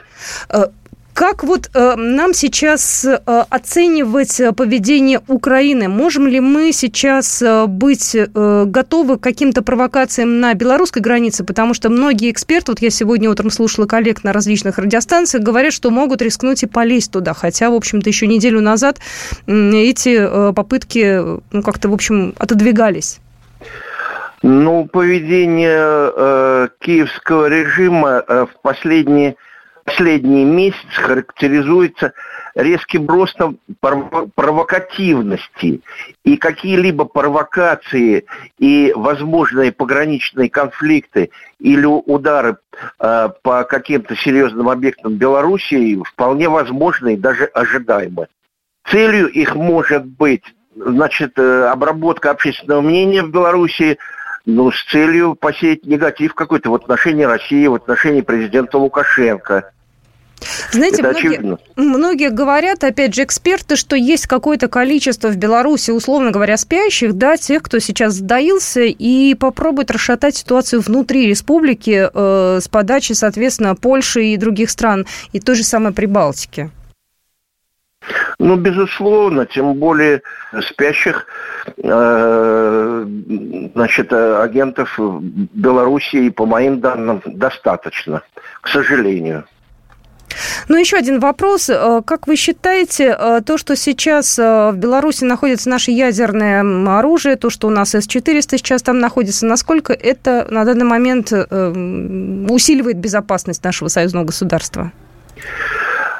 Как 1.15 1.45
вот 1.45 1.69
э, 1.75 1.95
нам 1.97 2.33
сейчас 2.33 3.05
э, 3.05 3.19
оценивать 3.51 4.41
э, 4.41 4.53
поведение 4.53 5.21
Украины? 5.29 5.89
Можем 5.89 6.27
ли 6.27 6.41
мы 6.41 6.73
сейчас 6.73 7.43
э, 7.43 7.67
быть 7.67 8.15
э, 8.15 8.65
готовы 8.67 9.19
к 9.19 9.21
каким-то 9.21 9.63
провокациям 9.63 10.41
на 10.41 10.55
белорусской 10.55 11.03
границе? 11.03 11.45
Потому 11.45 11.75
что 11.75 11.91
многие 11.91 12.31
эксперты, 12.31 12.73
вот 12.73 12.81
я 12.81 12.89
сегодня 12.89 13.29
утром 13.29 13.51
слушала 13.51 13.85
коллег 13.85 14.25
на 14.25 14.33
различных 14.33 14.79
радиостанциях, 14.79 15.45
говорят, 15.45 15.75
что 15.75 15.91
могут 15.91 16.23
рискнуть 16.23 16.63
и 16.63 16.67
полезть 16.67 17.13
туда. 17.13 17.35
Хотя, 17.35 17.69
в 17.69 17.75
общем-то, 17.75 18.09
еще 18.09 18.27
неделю 18.27 18.63
назад 18.63 18.99
э, 19.47 19.53
эти 19.53 20.17
э, 20.19 20.53
попытки 20.55 21.21
ну, 21.53 21.63
как-то, 21.63 21.91
в 21.91 21.93
общем, 21.93 22.35
отодвигались. 22.39 23.21
Ну, 24.43 24.87
поведение 24.87 26.11
э, 26.17 26.69
киевского 26.81 27.47
режима 27.49 28.25
э, 28.27 28.47
в 28.47 28.61
последние 28.63 29.37
последний 29.85 30.45
месяц 30.45 30.87
характеризуется 30.95 32.13
резким 32.55 33.09
ростом 33.09 33.59
провокативности. 33.81 35.81
И 36.25 36.37
какие-либо 36.37 37.05
провокации 37.05 38.27
и 38.59 38.93
возможные 38.95 39.73
пограничные 39.73 40.51
конфликты 40.51 41.31
или 41.59 41.87
удары 41.87 42.59
э, 42.99 43.29
по 43.43 43.65
каким-то 43.65 44.17
серьезным 44.17 44.69
объектам 44.69 45.15
Белоруссии 45.15 46.03
вполне 46.05 46.49
возможны 46.49 47.15
и 47.15 47.19
даже 47.19 47.45
ожидаемы. 47.47 48.29
Целью 48.91 49.29
их 49.29 49.55
может 49.55 50.05
быть 50.05 50.45
значит, 50.75 51.39
э, 51.39 51.67
обработка 51.67 52.31
общественного 52.31 52.81
мнения 52.81 53.23
в 53.23 53.31
Белоруссии, 53.31 53.99
ну, 54.47 54.71
с 54.71 54.85
целью 54.91 55.35
посеять 55.35 55.87
негатив 55.87 56.35
какой-то 56.35 56.71
в 56.71 56.75
отношении 56.75 57.25
России, 57.25 57.67
в 57.67 57.75
отношении 57.75 58.21
президента 58.21 58.79
Лукашенко. 58.79 59.73
Знаете, 60.73 61.03
многие, 61.03 61.59
многие 61.77 62.31
говорят, 62.31 62.83
опять 62.83 63.15
же, 63.15 63.23
эксперты, 63.23 63.77
что 63.77 63.95
есть 63.95 64.27
какое-то 64.27 64.69
количество 64.69 65.29
в 65.29 65.37
Беларуси, 65.37 65.93
условно 65.93 66.33
говоря, 66.33 66.57
спящих, 66.57 67.13
да, 67.15 67.37
тех, 67.37 67.63
кто 67.63 67.79
сейчас 67.79 68.15
сдаился 68.15 68.83
и 68.83 69.35
попробует 69.35 69.91
расшатать 69.91 70.37
ситуацию 70.37 70.81
внутри 70.81 71.27
республики 71.27 72.09
э, 72.13 72.61
с 72.61 72.69
подачи, 72.69 73.13
соответственно, 73.13 73.77
Польши 73.77 74.25
и 74.25 74.37
других 74.37 74.71
стран, 74.71 75.07
и 75.33 75.39
той 75.39 75.55
же 75.55 75.63
самой 75.63 75.93
Прибалтики. 75.93 76.71
Ну, 78.39 78.57
безусловно, 78.57 79.47
тем 79.47 79.75
более 79.75 80.23
спящих 80.61 81.27
э, 81.77 83.07
значит, 83.75 84.13
агентов 84.13 84.99
Белоруссии, 84.99 86.29
по 86.31 86.47
моим 86.47 86.81
данным, 86.81 87.23
достаточно, 87.25 88.23
к 88.61 88.69
сожалению. 88.69 89.45
Ну, 90.69 90.77
еще 90.77 90.97
один 90.97 91.21
вопрос. 91.21 91.69
Э, 91.69 92.03
как 92.05 92.27
вы 92.27 92.37
считаете, 92.37 93.17
э, 93.19 93.41
то, 93.45 93.59
что 93.59 93.77
сейчас 93.77 94.39
э, 94.39 94.71
в 94.73 94.77
Беларуси 94.77 95.25
находится 95.25 95.69
наше 95.69 95.91
ядерное 95.91 96.63
оружие, 96.99 97.37
то, 97.37 97.51
что 97.51 97.69
у 97.69 97.71
нас 97.71 97.95
С-400 97.95 98.59
сейчас 98.59 98.83
там 98.83 98.99
находится, 98.99 99.47
насколько 99.47 99.93
это 99.93 100.47
на 100.51 100.65
данный 100.65 100.85
момент 100.85 101.33
усиливает 101.33 102.99
безопасность 102.99 103.65
нашего 103.65 103.89
союзного 103.89 104.25
государства? 104.25 104.93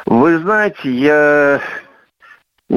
Вы 0.07 0.39
знаете, 0.41 0.91
я 0.91 1.61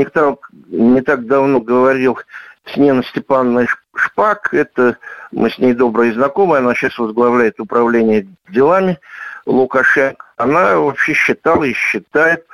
так, 0.04 0.50
не 0.68 1.02
так 1.02 1.26
давно 1.26 1.62
говорил 1.62 2.20
с 2.66 2.76
Ниной 2.76 3.06
Степановной 3.06 3.68
Шпак, 3.96 4.54
это 4.54 4.98
мы 5.32 5.50
с 5.50 5.58
ней 5.58 5.74
добрые 5.74 6.14
знакомые, 6.14 6.60
она 6.60 6.76
сейчас 6.76 6.98
возглавляет 6.98 7.60
управление 7.62 8.28
делами 8.50 9.00
Лукашенко, 9.46 10.26
она 10.36 10.78
вообще 10.78 11.14
считала 11.14 11.64
и 11.64 11.72
считает, 11.72 12.46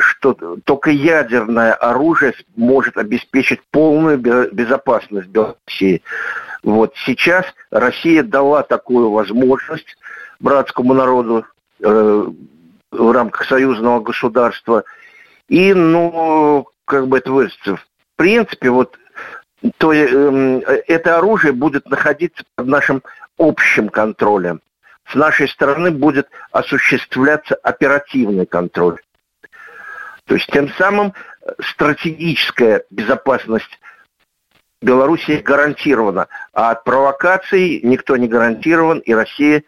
что 0.00 0.34
только 0.64 0.90
ядерное 0.90 1.72
оружие 1.72 2.34
может 2.56 2.98
обеспечить 2.98 3.62
полную 3.70 4.18
безопасность 4.18 5.28
Белоруссии. 5.28 6.02
Вот 6.62 6.92
сейчас 7.06 7.46
Россия 7.70 8.22
дала 8.22 8.62
такую 8.62 9.10
возможность 9.10 9.96
братскому 10.40 10.92
народу 10.92 11.46
в 11.80 12.34
рамках 12.90 13.46
союзного 13.46 14.00
государства. 14.00 14.84
И, 15.48 15.72
ну, 15.74 16.66
как 16.84 17.08
бы 17.08 17.18
это 17.18 17.32
выразиться, 17.32 17.76
в 17.76 17.86
принципе, 18.16 18.70
вот 18.70 18.98
то 19.78 19.92
э, 19.92 20.82
это 20.86 21.18
оружие 21.18 21.52
будет 21.52 21.86
находиться 21.90 22.44
под 22.54 22.66
нашим 22.68 23.02
общим 23.38 23.88
контролем. 23.88 24.60
С 25.10 25.14
нашей 25.14 25.48
стороны 25.48 25.90
будет 25.90 26.28
осуществляться 26.52 27.54
оперативный 27.56 28.46
контроль. 28.46 29.00
То 30.26 30.34
есть 30.34 30.46
тем 30.52 30.68
самым 30.74 31.14
стратегическая 31.60 32.84
безопасность 32.90 33.80
Белоруссии 34.80 35.38
гарантирована, 35.38 36.28
а 36.52 36.70
от 36.70 36.84
провокаций 36.84 37.80
никто 37.82 38.16
не 38.16 38.28
гарантирован, 38.28 38.98
и 38.98 39.12
Россия, 39.12 39.64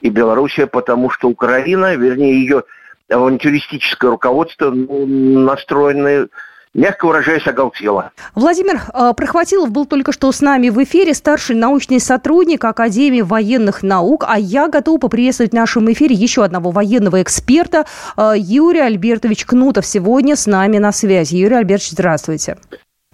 и 0.00 0.10
Белоруссия, 0.10 0.66
потому 0.66 1.10
что 1.10 1.28
Украина, 1.28 1.96
вернее 1.96 2.34
ее 2.34 2.64
авантюристическое 3.12 4.10
руководство 4.10 4.70
ну, 4.70 5.06
настроены 5.06 6.28
мягко 6.74 7.06
выражаясь, 7.06 7.46
оголтело. 7.46 8.12
Владимир 8.34 8.80
э, 8.92 9.12
Прохватилов 9.14 9.70
был 9.70 9.86
только 9.86 10.12
что 10.12 10.32
с 10.32 10.40
нами 10.40 10.70
в 10.70 10.82
эфире, 10.82 11.14
старший 11.14 11.56
научный 11.56 12.00
сотрудник 12.00 12.64
Академии 12.64 13.20
военных 13.20 13.82
наук, 13.82 14.24
а 14.26 14.38
я 14.38 14.68
готова 14.68 14.98
поприветствовать 14.98 15.52
в 15.52 15.54
нашем 15.54 15.90
эфире 15.92 16.14
еще 16.14 16.44
одного 16.44 16.70
военного 16.70 17.22
эксперта, 17.22 17.84
э, 18.16 18.34
Юрий 18.36 18.80
Альбертович 18.80 19.44
Кнутов 19.44 19.86
сегодня 19.86 20.36
с 20.36 20.46
нами 20.46 20.78
на 20.78 20.92
связи. 20.92 21.36
Юрий 21.36 21.56
Альбертович, 21.56 21.90
здравствуйте. 21.90 22.56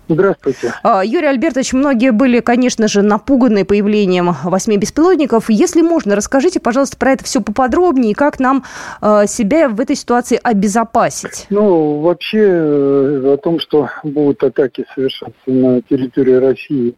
Здравствуйте. 0.08 0.72
А, 0.82 1.04
Юрий 1.04 1.26
Альбертович, 1.26 1.74
многие 1.74 2.12
были, 2.12 2.40
конечно 2.40 2.88
же, 2.88 3.02
напуганы 3.02 3.64
появлением 3.64 4.34
восьми 4.44 4.76
беспилотников. 4.78 5.50
Если 5.50 5.82
можно, 5.82 6.16
расскажите, 6.16 6.60
пожалуйста, 6.60 6.96
про 6.96 7.12
это 7.12 7.24
все 7.24 7.40
поподробнее 7.42 8.14
как 8.14 8.40
нам 8.40 8.64
а, 9.00 9.26
себя 9.26 9.68
в 9.68 9.80
этой 9.80 9.96
ситуации 9.96 10.40
обезопасить. 10.42 11.46
Ну, 11.50 12.00
вообще 12.00 12.40
э, 12.40 13.34
о 13.34 13.36
том, 13.36 13.60
что 13.60 13.90
будут 14.02 14.42
атаки 14.42 14.86
совершаться 14.94 15.34
на 15.46 15.82
территории 15.82 16.34
России 16.34 16.94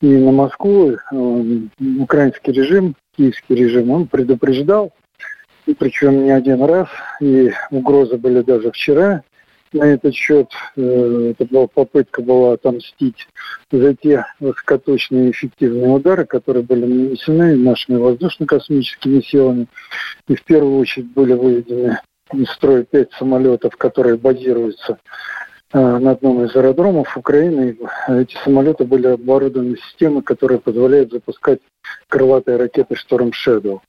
и 0.00 0.06
на 0.06 0.32
Москву, 0.32 0.92
э, 0.92 0.96
украинский 1.98 2.52
режим, 2.52 2.94
киевский 3.16 3.54
режим, 3.54 3.90
он 3.90 4.06
предупреждал, 4.06 4.92
причем 5.78 6.24
не 6.24 6.30
один 6.30 6.62
раз, 6.62 6.88
и 7.20 7.52
угрозы 7.70 8.16
были 8.16 8.42
даже 8.42 8.70
вчера, 8.70 9.22
на 9.72 9.84
этот 9.84 10.14
счет. 10.14 10.48
Э, 10.76 11.32
это 11.32 11.44
была 11.46 11.66
попытка 11.66 12.22
была 12.22 12.54
отомстить 12.54 13.28
за 13.70 13.94
те 13.94 14.26
высокоточные 14.40 15.30
эффективные 15.30 15.88
удары, 15.90 16.24
которые 16.24 16.62
были 16.62 16.84
нанесены 16.84 17.56
нашими 17.56 17.96
воздушно-космическими 17.96 19.20
силами. 19.20 19.66
И 20.28 20.34
в 20.34 20.44
первую 20.44 20.78
очередь 20.78 21.12
были 21.12 21.32
выведены 21.32 21.98
из 22.32 22.48
строя 22.50 22.82
пять 22.82 23.12
самолетов, 23.12 23.76
которые 23.76 24.16
базируются 24.16 24.98
э, 25.72 25.78
на 25.78 26.12
одном 26.12 26.44
из 26.44 26.54
аэродромов 26.56 27.16
Украины. 27.16 27.76
Эти 28.08 28.36
самолеты 28.44 28.84
были 28.84 29.08
оборудованы 29.08 29.76
системой, 29.76 30.22
которая 30.22 30.58
позволяет 30.58 31.12
запускать 31.12 31.60
крылатые 32.08 32.56
ракеты 32.56 32.96
«Шторм 32.96 33.30
Shadow». 33.30 33.80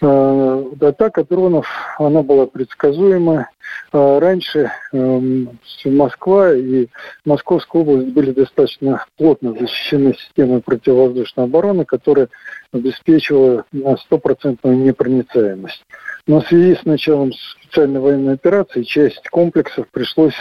Э, 0.00 0.64
атака 0.80 1.24
дронов, 1.24 1.66
она 1.98 2.22
была 2.22 2.46
предсказуема. 2.46 3.48
Э, 3.92 4.18
раньше 4.18 4.70
эм, 4.92 5.58
Москва 5.84 6.52
и 6.54 6.86
Московская 7.24 7.82
область 7.82 8.08
были 8.08 8.32
достаточно 8.32 9.04
плотно 9.16 9.52
защищены 9.52 10.14
системой 10.14 10.60
противовоздушной 10.60 11.46
обороны, 11.46 11.84
которая 11.84 12.28
обеспечивала 12.72 13.64
стопроцентную 14.00 14.76
непроницаемость. 14.78 15.84
Но 16.26 16.40
в 16.40 16.48
связи 16.48 16.74
с 16.74 16.84
началом 16.84 17.32
специальной 17.32 18.00
военной 18.00 18.34
операции 18.34 18.82
часть 18.82 19.28
комплексов 19.28 19.86
пришлось 19.92 20.34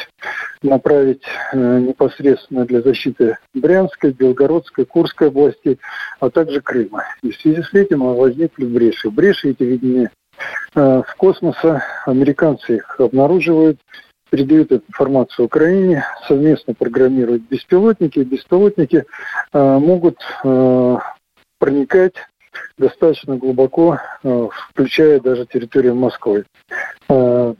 направить 0.63 1.22
э, 1.54 1.80
непосредственно 1.80 2.65
для 2.65 2.82
защиты 2.82 3.38
Брянской, 3.54 4.12
Белгородской, 4.12 4.86
Курской 4.86 5.27
областей, 5.27 5.80
а 6.20 6.32
также 6.32 6.62
Крыма. 6.62 7.04
И 7.22 7.30
в 7.30 7.39
связи 7.39 7.62
с 7.62 7.72
этим 7.74 8.00
возникли 8.00 8.65
бреши. 8.65 9.12
Бреши 9.12 9.51
эти 9.51 9.62
видны 9.62 10.10
э, 10.74 11.01
в 11.08 11.15
космоса. 11.18 11.84
Американцы 12.08 12.77
их 12.77 13.00
обнаруживают, 13.00 13.80
передают 14.32 14.72
эту 14.72 14.86
информацию 14.88 15.45
Украине, 15.45 16.04
совместно 16.28 16.74
программируют 16.74 17.43
беспилотники. 17.43 18.19
Беспилотники 18.19 19.06
э, 19.54 19.78
могут 19.78 20.17
проникать 21.58 22.15
достаточно 22.78 23.38
глубоко, 23.38 24.00
э, 24.24 24.48
включая 24.70 25.20
даже 25.20 25.46
территорию 25.46 25.96
Москвы. 25.96 26.46
Э, 27.10 27.54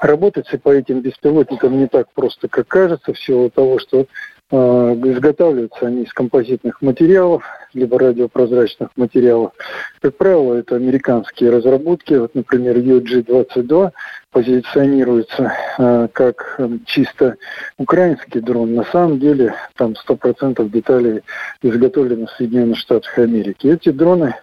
работать 0.00 0.46
по 0.62 0.70
этим 0.70 1.00
беспилотникам 1.00 1.78
не 1.78 1.86
так 1.86 2.12
просто, 2.12 2.48
как 2.48 2.68
кажется, 2.68 3.12
в 3.12 3.18
силу 3.18 3.50
того, 3.50 3.78
что 3.78 4.06
изготавливаются 4.50 5.86
они 5.86 6.02
из 6.02 6.12
композитных 6.12 6.80
материалов, 6.82 7.42
либо 7.72 7.98
радиопрозрачных 7.98 8.90
материалов. 8.96 9.52
Как 10.00 10.16
правило, 10.16 10.54
это 10.54 10.76
американские 10.76 11.50
разработки. 11.50 12.14
Вот, 12.14 12.34
например, 12.34 12.76
UG-22 12.76 13.90
позиционируется 14.30 15.52
э, 15.78 16.08
как 16.12 16.56
э, 16.58 16.68
чисто 16.86 17.36
украинский 17.78 18.40
дрон. 18.40 18.74
На 18.74 18.84
самом 18.84 19.18
деле 19.18 19.54
там 19.76 19.94
100% 20.08 20.68
деталей 20.68 21.22
изготовлены 21.62 22.26
в 22.26 22.30
Соединенных 22.32 22.78
Штатах 22.78 23.18
Америки. 23.18 23.66
Эти 23.66 23.90
дроны 23.90 24.34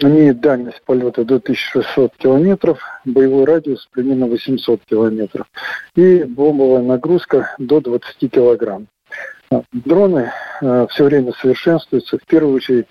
имеют 0.00 0.40
дальность 0.40 0.82
полета 0.84 1.24
до 1.24 1.36
1600 1.36 2.16
километров, 2.16 2.80
боевой 3.04 3.44
радиус 3.44 3.88
примерно 3.90 4.26
800 4.26 4.80
километров 4.84 5.46
и 5.94 6.24
бомбовая 6.24 6.82
нагрузка 6.82 7.54
до 7.58 7.80
20 7.80 8.30
килограмм. 8.30 8.86
Дроны 9.72 10.30
э, 10.60 10.86
все 10.90 11.04
время 11.04 11.32
совершенствуются, 11.32 12.18
в 12.18 12.26
первую 12.26 12.56
очередь 12.56 12.86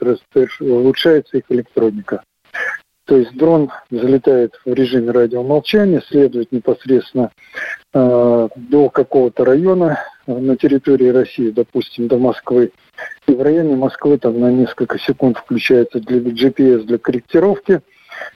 улучшается 0.59 1.37
их 1.37 1.43
электроника. 1.49 2.23
То 3.05 3.15
есть 3.15 3.33
дрон 3.37 3.71
залетает 3.89 4.59
в 4.65 4.73
режиме 4.73 5.11
радиомолчания, 5.11 6.01
следует 6.01 6.51
непосредственно 6.51 7.31
э, 7.93 8.49
до 8.55 8.89
какого-то 8.89 9.45
района 9.45 9.99
на 10.25 10.57
территории 10.57 11.07
России, 11.07 11.51
допустим, 11.51 12.07
до 12.09 12.17
Москвы. 12.17 12.71
И 13.27 13.33
в 13.33 13.41
районе 13.41 13.75
Москвы 13.75 14.17
там 14.17 14.39
на 14.39 14.51
несколько 14.51 14.99
секунд 14.99 15.37
включается 15.37 15.99
для 15.99 16.19
GPS 16.19 16.83
для 16.83 16.97
корректировки, 16.97 17.81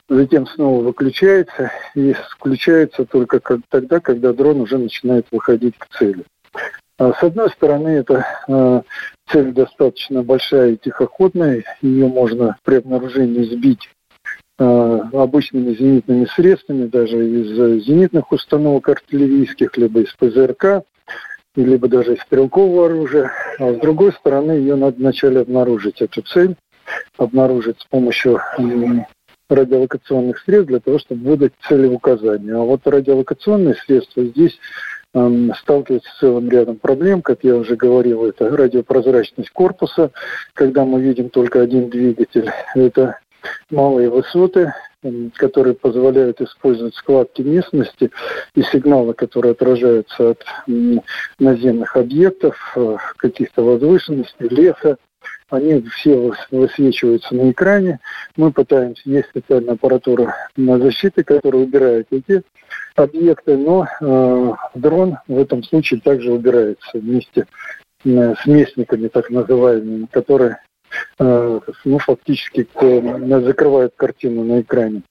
затем 0.08 0.46
снова 0.46 0.82
выключается 0.82 1.72
и 1.94 2.14
включается 2.30 3.04
только 3.04 3.40
как, 3.40 3.60
тогда, 3.68 4.00
когда 4.00 4.32
дрон 4.32 4.60
уже 4.60 4.78
начинает 4.78 5.26
выходить 5.30 5.76
к 5.78 5.88
цели. 5.98 6.24
А 6.98 7.12
с 7.12 7.22
одной 7.22 7.50
стороны, 7.50 7.88
это 7.88 8.26
э, 8.46 8.82
цель 9.30 9.52
достаточно 9.52 10.22
большая 10.22 10.72
и 10.72 10.76
тихоходная, 10.76 11.64
ее 11.80 12.06
можно 12.06 12.56
при 12.64 12.76
обнаружении 12.76 13.44
сбить 13.44 13.88
Э, 14.58 15.00
обычными 15.14 15.74
зенитными 15.74 16.26
средствами, 16.26 16.86
даже 16.86 17.16
из 17.16 17.84
зенитных 17.84 18.30
установок 18.30 18.90
артиллерийских, 18.90 19.76
либо 19.76 20.02
из 20.02 20.12
ПЗРК, 20.12 20.84
либо 21.56 21.88
даже 21.88 22.16
стрелкового 22.16 22.86
оружия. 22.86 23.30
А 23.58 23.72
с 23.72 23.76
другой 23.78 24.12
стороны, 24.12 24.52
ее 24.52 24.76
надо 24.76 24.96
вначале 24.96 25.40
обнаружить, 25.40 26.00
эту 26.00 26.22
цель, 26.22 26.56
обнаружить 27.18 27.80
с 27.80 27.84
помощью 27.84 28.40
радиолокационных 29.48 30.38
средств 30.38 30.68
для 30.68 30.80
того, 30.80 30.98
чтобы 30.98 31.30
выдать 31.30 31.52
целеуказания. 31.68 32.54
А 32.54 32.60
вот 32.60 32.80
радиолокационные 32.86 33.74
средства 33.74 34.24
здесь 34.24 34.58
эм, 35.14 35.52
сталкиваются 35.54 36.10
с 36.10 36.18
целым 36.20 36.48
рядом 36.48 36.76
проблем. 36.76 37.20
Как 37.20 37.44
я 37.44 37.56
уже 37.56 37.76
говорил, 37.76 38.24
это 38.24 38.48
радиопрозрачность 38.56 39.50
корпуса, 39.50 40.10
когда 40.54 40.84
мы 40.84 41.02
видим 41.02 41.28
только 41.28 41.60
один 41.60 41.90
двигатель. 41.90 42.50
Это 42.74 43.18
малые 43.70 44.08
высоты, 44.08 44.72
которые 45.34 45.74
позволяют 45.74 46.40
использовать 46.40 46.94
складки 46.94 47.42
местности 47.42 48.10
и 48.54 48.62
сигналы, 48.62 49.14
которые 49.14 49.52
отражаются 49.52 50.30
от 50.30 50.44
наземных 51.38 51.96
объектов, 51.96 52.56
э, 52.76 52.96
каких-то 53.16 53.62
возвышенностей, 53.62 54.48
леса. 54.48 54.96
Они 55.50 55.82
все 55.82 56.32
высвечиваются 56.50 57.34
на 57.34 57.50
экране. 57.50 58.00
Мы 58.36 58.52
пытаемся, 58.52 59.02
есть 59.04 59.28
специальная 59.28 59.74
аппаратура 59.74 60.34
на 60.56 60.78
защиты, 60.78 61.24
которая 61.24 61.62
убирает 61.62 62.06
эти 62.10 62.42
объекты, 62.94 63.56
но 63.56 63.86
э, 64.00 64.52
дрон 64.74 65.18
в 65.28 65.38
этом 65.38 65.62
случае 65.62 66.00
также 66.00 66.32
убирается 66.32 66.98
вместе 66.98 67.46
э, 68.04 68.34
с 68.34 68.46
местниками, 68.46 69.08
так 69.08 69.30
называемыми, 69.30 70.06
которые 70.10 70.58
ну, 71.18 71.98
фактически 71.98 72.66
закрывает 72.74 73.92
картину 73.96 74.44
на 74.44 74.60
экране. 74.60 75.02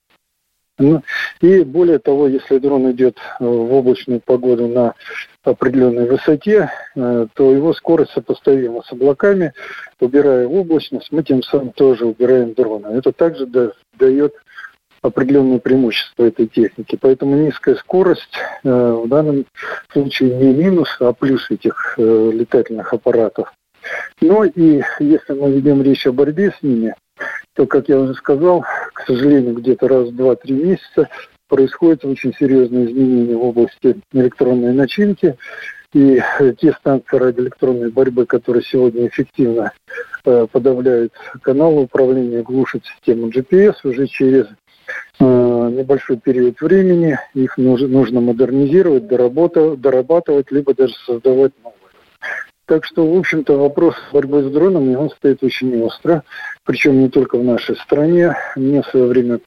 Ну, 0.82 1.04
и 1.42 1.64
более 1.64 2.00
того, 2.00 2.28
если 2.28 2.58
дрон 2.58 2.92
идет 2.92 3.18
э, 3.18 3.46
в 3.46 3.74
облачную 3.74 4.20
погоду 4.20 4.68
на 4.68 4.96
определенной 5.44 6.10
высоте, 6.10 6.72
э, 6.96 7.28
то 7.34 7.52
его 7.52 7.74
скорость 7.74 8.14
сопоставима 8.14 8.82
с 8.82 8.92
облаками. 8.92 9.54
Убирая 10.00 10.48
облачность, 10.48 11.12
мы 11.12 11.24
тем 11.24 11.44
самым 11.44 11.72
тоже 11.74 12.06
убираем 12.06 12.54
дрона. 12.54 12.88
Это 12.88 13.12
также 13.12 13.46
дает 13.98 14.34
определенные 15.04 15.60
преимущества 15.60 16.26
этой 16.26 16.48
техники. 16.48 16.98
Поэтому 17.00 17.36
низкая 17.36 17.76
скорость 17.76 18.34
э, 18.64 18.70
в 18.70 19.08
данном 19.08 19.46
случае 19.92 20.36
не 20.36 20.54
минус, 20.54 20.98
а 21.00 21.14
плюс 21.14 21.52
этих 21.52 21.96
э, 21.98 22.32
летательных 22.34 22.92
аппаратов. 22.92 23.54
Но 24.22 24.44
и 24.44 24.82
если 25.00 25.34
мы 25.34 25.52
ведем 25.52 25.82
речь 25.82 26.06
о 26.08 26.12
борьбе 26.12 26.54
с 26.58 26.64
ними, 26.64 26.96
то, 27.54 27.66
как 27.66 27.90
я 27.90 28.00
уже 28.00 28.14
сказал, 28.14 28.64
к 28.94 29.06
сожалению, 29.06 29.56
где-то 29.56 29.88
раз 29.88 30.10
в 30.10 30.20
2-3 30.20 30.52
месяца 30.52 31.10
происходят 31.48 32.06
очень 32.06 32.34
серьезные 32.34 32.86
изменения 32.86 33.36
в 33.36 33.44
области 33.44 33.98
электронной 34.14 34.74
начинки. 34.74 35.38
И 35.94 36.22
те 36.62 36.72
станции 36.72 37.18
радиоэлектронной 37.18 37.92
борьбы, 37.92 38.26
которые 38.26 38.64
сегодня 38.64 39.08
эффективно 39.08 39.74
э, 40.24 40.48
подавляют 40.50 41.12
каналы 41.42 41.82
управления, 41.82 42.44
глушат 42.44 42.84
систему 42.86 43.28
GPS, 43.28 43.76
уже 43.84 44.08
через 44.08 44.46
э, 45.20 45.24
небольшой 45.24 46.16
период 46.16 46.62
времени 46.62 47.20
их 47.34 47.58
нужно, 47.58 47.90
нужно 47.90 48.22
модернизировать, 48.22 49.08
дорабатывать, 49.08 50.50
либо 50.52 50.74
даже 50.74 50.94
создавать 51.06 51.52
новые. 51.62 51.81
Так 52.68 52.86
что, 52.86 53.06
в 53.06 53.18
общем-то, 53.18 53.58
вопрос 53.58 53.96
борьбы 54.14 54.44
с 54.44 54.52
дронами, 54.52 54.96
он 54.96 55.10
стоит 55.10 55.44
очень 55.44 55.82
остро, 55.82 56.24
причем 56.64 57.02
не 57.02 57.10
только 57.10 57.38
в 57.38 57.44
нашей 57.44 57.76
стране. 57.76 58.34
Мне 58.56 58.82
в 58.82 58.88
свое 58.88 59.08
время 59.08 59.42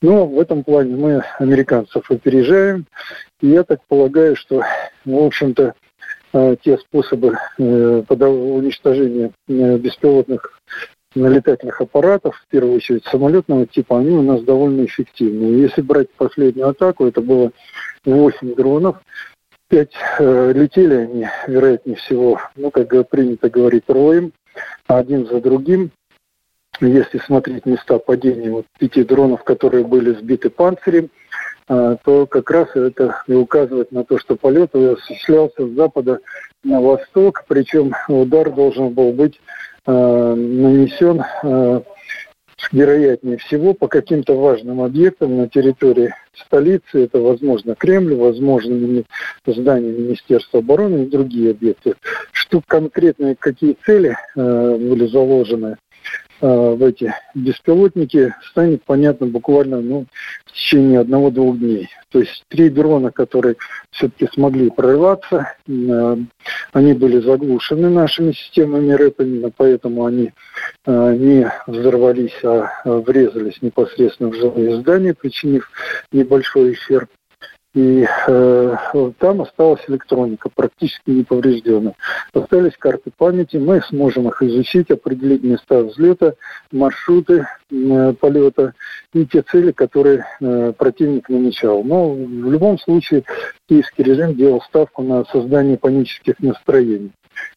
Но 0.00 0.26
в 0.26 0.40
этом 0.40 0.62
плане 0.62 0.96
мы 0.96 1.22
американцев 1.38 2.10
опережаем. 2.10 2.86
И 3.40 3.48
я 3.48 3.64
так 3.64 3.80
полагаю, 3.88 4.36
что, 4.36 4.62
в 5.04 5.16
общем-то, 5.16 5.74
те 6.62 6.78
способы 6.78 7.36
э, 7.58 8.02
уничтожения 8.08 9.32
э, 9.48 9.78
беспилотных 9.78 10.60
летательных 11.14 11.80
аппаратов, 11.80 12.36
в 12.36 12.46
первую 12.48 12.74
очередь 12.74 13.04
самолетного 13.04 13.66
типа, 13.66 13.98
они 13.98 14.10
у 14.10 14.22
нас 14.22 14.42
довольно 14.42 14.84
эффективны. 14.84 15.60
Если 15.60 15.80
брать 15.80 16.10
последнюю 16.10 16.68
атаку, 16.68 17.06
это 17.06 17.22
было 17.22 17.52
8 18.04 18.54
дронов, 18.54 18.96
5 19.68 19.90
э, 20.18 20.52
летели 20.54 20.94
они, 20.94 21.26
вероятнее 21.46 21.96
всего, 21.96 22.40
ну, 22.54 22.70
как 22.70 23.08
принято 23.08 23.48
говорить, 23.48 23.84
роем, 23.88 24.32
один 24.86 25.26
за 25.26 25.40
другим. 25.40 25.90
Если 26.80 27.18
смотреть 27.18 27.64
места 27.64 27.98
падения 27.98 28.50
вот 28.50 28.66
пяти 28.78 29.02
дронов, 29.02 29.42
которые 29.44 29.84
были 29.84 30.12
сбиты 30.12 30.50
панцирем, 30.50 31.08
то 31.66 32.26
как 32.26 32.50
раз 32.50 32.68
это 32.74 33.22
и 33.26 33.34
указывает 33.34 33.90
на 33.90 34.04
то, 34.04 34.18
что 34.18 34.36
полет 34.36 34.74
осуществлялся 34.74 35.66
с 35.66 35.70
запада 35.72 36.20
на 36.62 36.80
восток, 36.80 37.44
причем 37.48 37.92
удар 38.08 38.52
должен 38.52 38.90
был 38.90 39.12
быть 39.12 39.40
а, 39.86 40.34
нанесен 40.34 41.22
а, 41.42 41.82
вероятнее 42.72 43.38
всего 43.38 43.74
по 43.74 43.86
каким-то 43.86 44.34
важным 44.34 44.80
объектам 44.80 45.36
на 45.36 45.48
территории 45.48 46.14
столицы. 46.34 47.04
Это, 47.04 47.20
возможно, 47.20 47.74
Кремль, 47.76 48.14
возможно, 48.14 49.04
здание 49.46 49.92
Министерства 49.92 50.58
обороны 50.58 51.04
и 51.04 51.10
другие 51.10 51.52
объекты. 51.52 51.94
Что 52.32 52.60
конкретно, 52.66 53.36
какие 53.36 53.76
цели 53.84 54.16
э, 54.34 54.76
были 54.76 55.06
заложены 55.06 55.76
Э, 55.85 55.85
в 56.40 56.84
эти 56.84 57.14
беспилотники 57.34 58.34
станет 58.50 58.82
понятно 58.84 59.26
буквально 59.26 59.80
ну, 59.80 60.06
в 60.44 60.52
течение 60.52 61.00
одного-двух 61.00 61.58
дней. 61.58 61.88
То 62.10 62.20
есть 62.20 62.44
три 62.48 62.68
дрона, 62.70 63.10
которые 63.10 63.56
все-таки 63.90 64.28
смогли 64.32 64.70
прорваться, 64.70 65.52
э, 65.68 66.16
они 66.72 66.92
были 66.94 67.20
заглушены 67.20 67.90
нашими 67.90 68.32
системами 68.32 68.92
РЭП, 68.92 69.20
именно 69.20 69.50
поэтому 69.54 70.06
они 70.06 70.32
э, 70.86 71.14
не 71.16 71.52
взорвались, 71.66 72.42
а 72.44 72.70
врезались 72.84 73.60
непосредственно 73.62 74.30
в 74.30 74.34
жилые 74.34 74.76
здания, 74.80 75.14
причинив 75.14 75.70
небольшой 76.12 76.72
ущерб 76.72 77.10
и 77.76 78.06
э, 78.26 78.76
там 79.18 79.42
осталась 79.42 79.82
электроника, 79.86 80.48
практически 80.48 81.10
не 81.10 81.24
поврежденная. 81.24 81.94
Остались 82.32 82.74
карты 82.78 83.10
памяти, 83.14 83.58
мы 83.58 83.82
сможем 83.82 84.28
их 84.28 84.42
изучить, 84.42 84.90
определить 84.90 85.42
места 85.42 85.82
взлета, 85.82 86.36
маршруты 86.72 87.46
э, 87.70 88.14
полета 88.18 88.72
и 89.12 89.26
те 89.26 89.42
цели, 89.42 89.72
которые 89.72 90.24
э, 90.40 90.72
противник 90.72 91.28
намечал. 91.28 91.84
Но 91.84 92.12
в 92.14 92.50
любом 92.50 92.78
случае 92.78 93.24
киевский 93.68 94.04
режим 94.04 94.34
делал 94.34 94.62
ставку 94.62 95.02
на 95.02 95.26
создание 95.26 95.76
панических 95.76 96.40
настроений. 96.40 97.12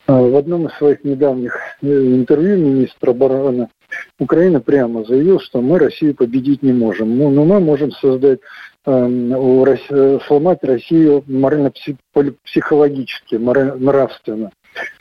Э, 0.07 0.13
в 0.19 0.35
одном 0.35 0.67
из 0.67 0.73
своих 0.73 1.05
недавних 1.05 1.57
э, 1.81 1.87
интервью 1.87 2.57
министр 2.57 3.11
обороны 3.11 3.69
Украины 4.19 4.59
прямо 4.59 5.03
заявил, 5.03 5.39
что 5.39 5.61
мы 5.61 5.79
Россию 5.79 6.15
победить 6.15 6.61
не 6.61 6.73
можем, 6.73 7.17
но 7.17 7.45
мы 7.45 7.59
можем 7.59 7.91
создать 7.91 8.39
сломать 8.85 10.59
Россию 10.63 11.23
морально-психологически, 11.27 13.35
нравственно. 13.35 14.51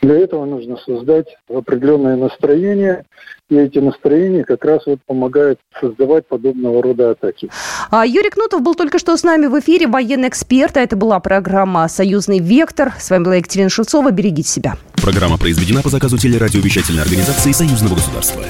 Для 0.00 0.18
этого 0.18 0.46
нужно 0.46 0.76
создать 0.78 1.26
определенное 1.48 2.16
настроение, 2.16 3.04
и 3.50 3.56
эти 3.56 3.78
настроения 3.78 4.42
как 4.44 4.64
раз 4.64 4.84
вот 4.86 4.98
помогают 5.06 5.60
создавать 5.80 6.26
подобного 6.26 6.82
рода 6.82 7.10
атаки. 7.10 7.48
А 7.90 8.04
Юрий 8.06 8.30
Кнутов 8.30 8.62
был 8.62 8.74
только 8.74 8.98
что 8.98 9.16
с 9.16 9.22
нами 9.22 9.46
в 9.46 9.56
эфире, 9.60 9.86
военный 9.86 10.28
эксперт, 10.28 10.76
а 10.76 10.80
это 10.80 10.96
была 10.96 11.20
программа 11.20 11.86
«Союзный 11.88 12.40
вектор». 12.40 12.92
С 12.98 13.10
вами 13.10 13.24
была 13.24 13.36
Екатерина 13.36 13.70
Шевцова. 13.70 14.10
Берегите 14.10 14.48
себя. 14.48 14.74
Программа 15.02 15.38
произведена 15.38 15.82
по 15.82 15.90
заказу 15.90 16.18
телерадиовещательной 16.18 17.02
организации 17.02 17.52
Союзного 17.52 17.94
государства. 17.94 18.42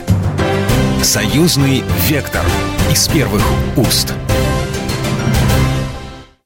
«Союзный 1.03 1.83
вектор» 2.09 2.43
из 2.91 3.07
первых 3.09 3.43
уст. 3.77 4.15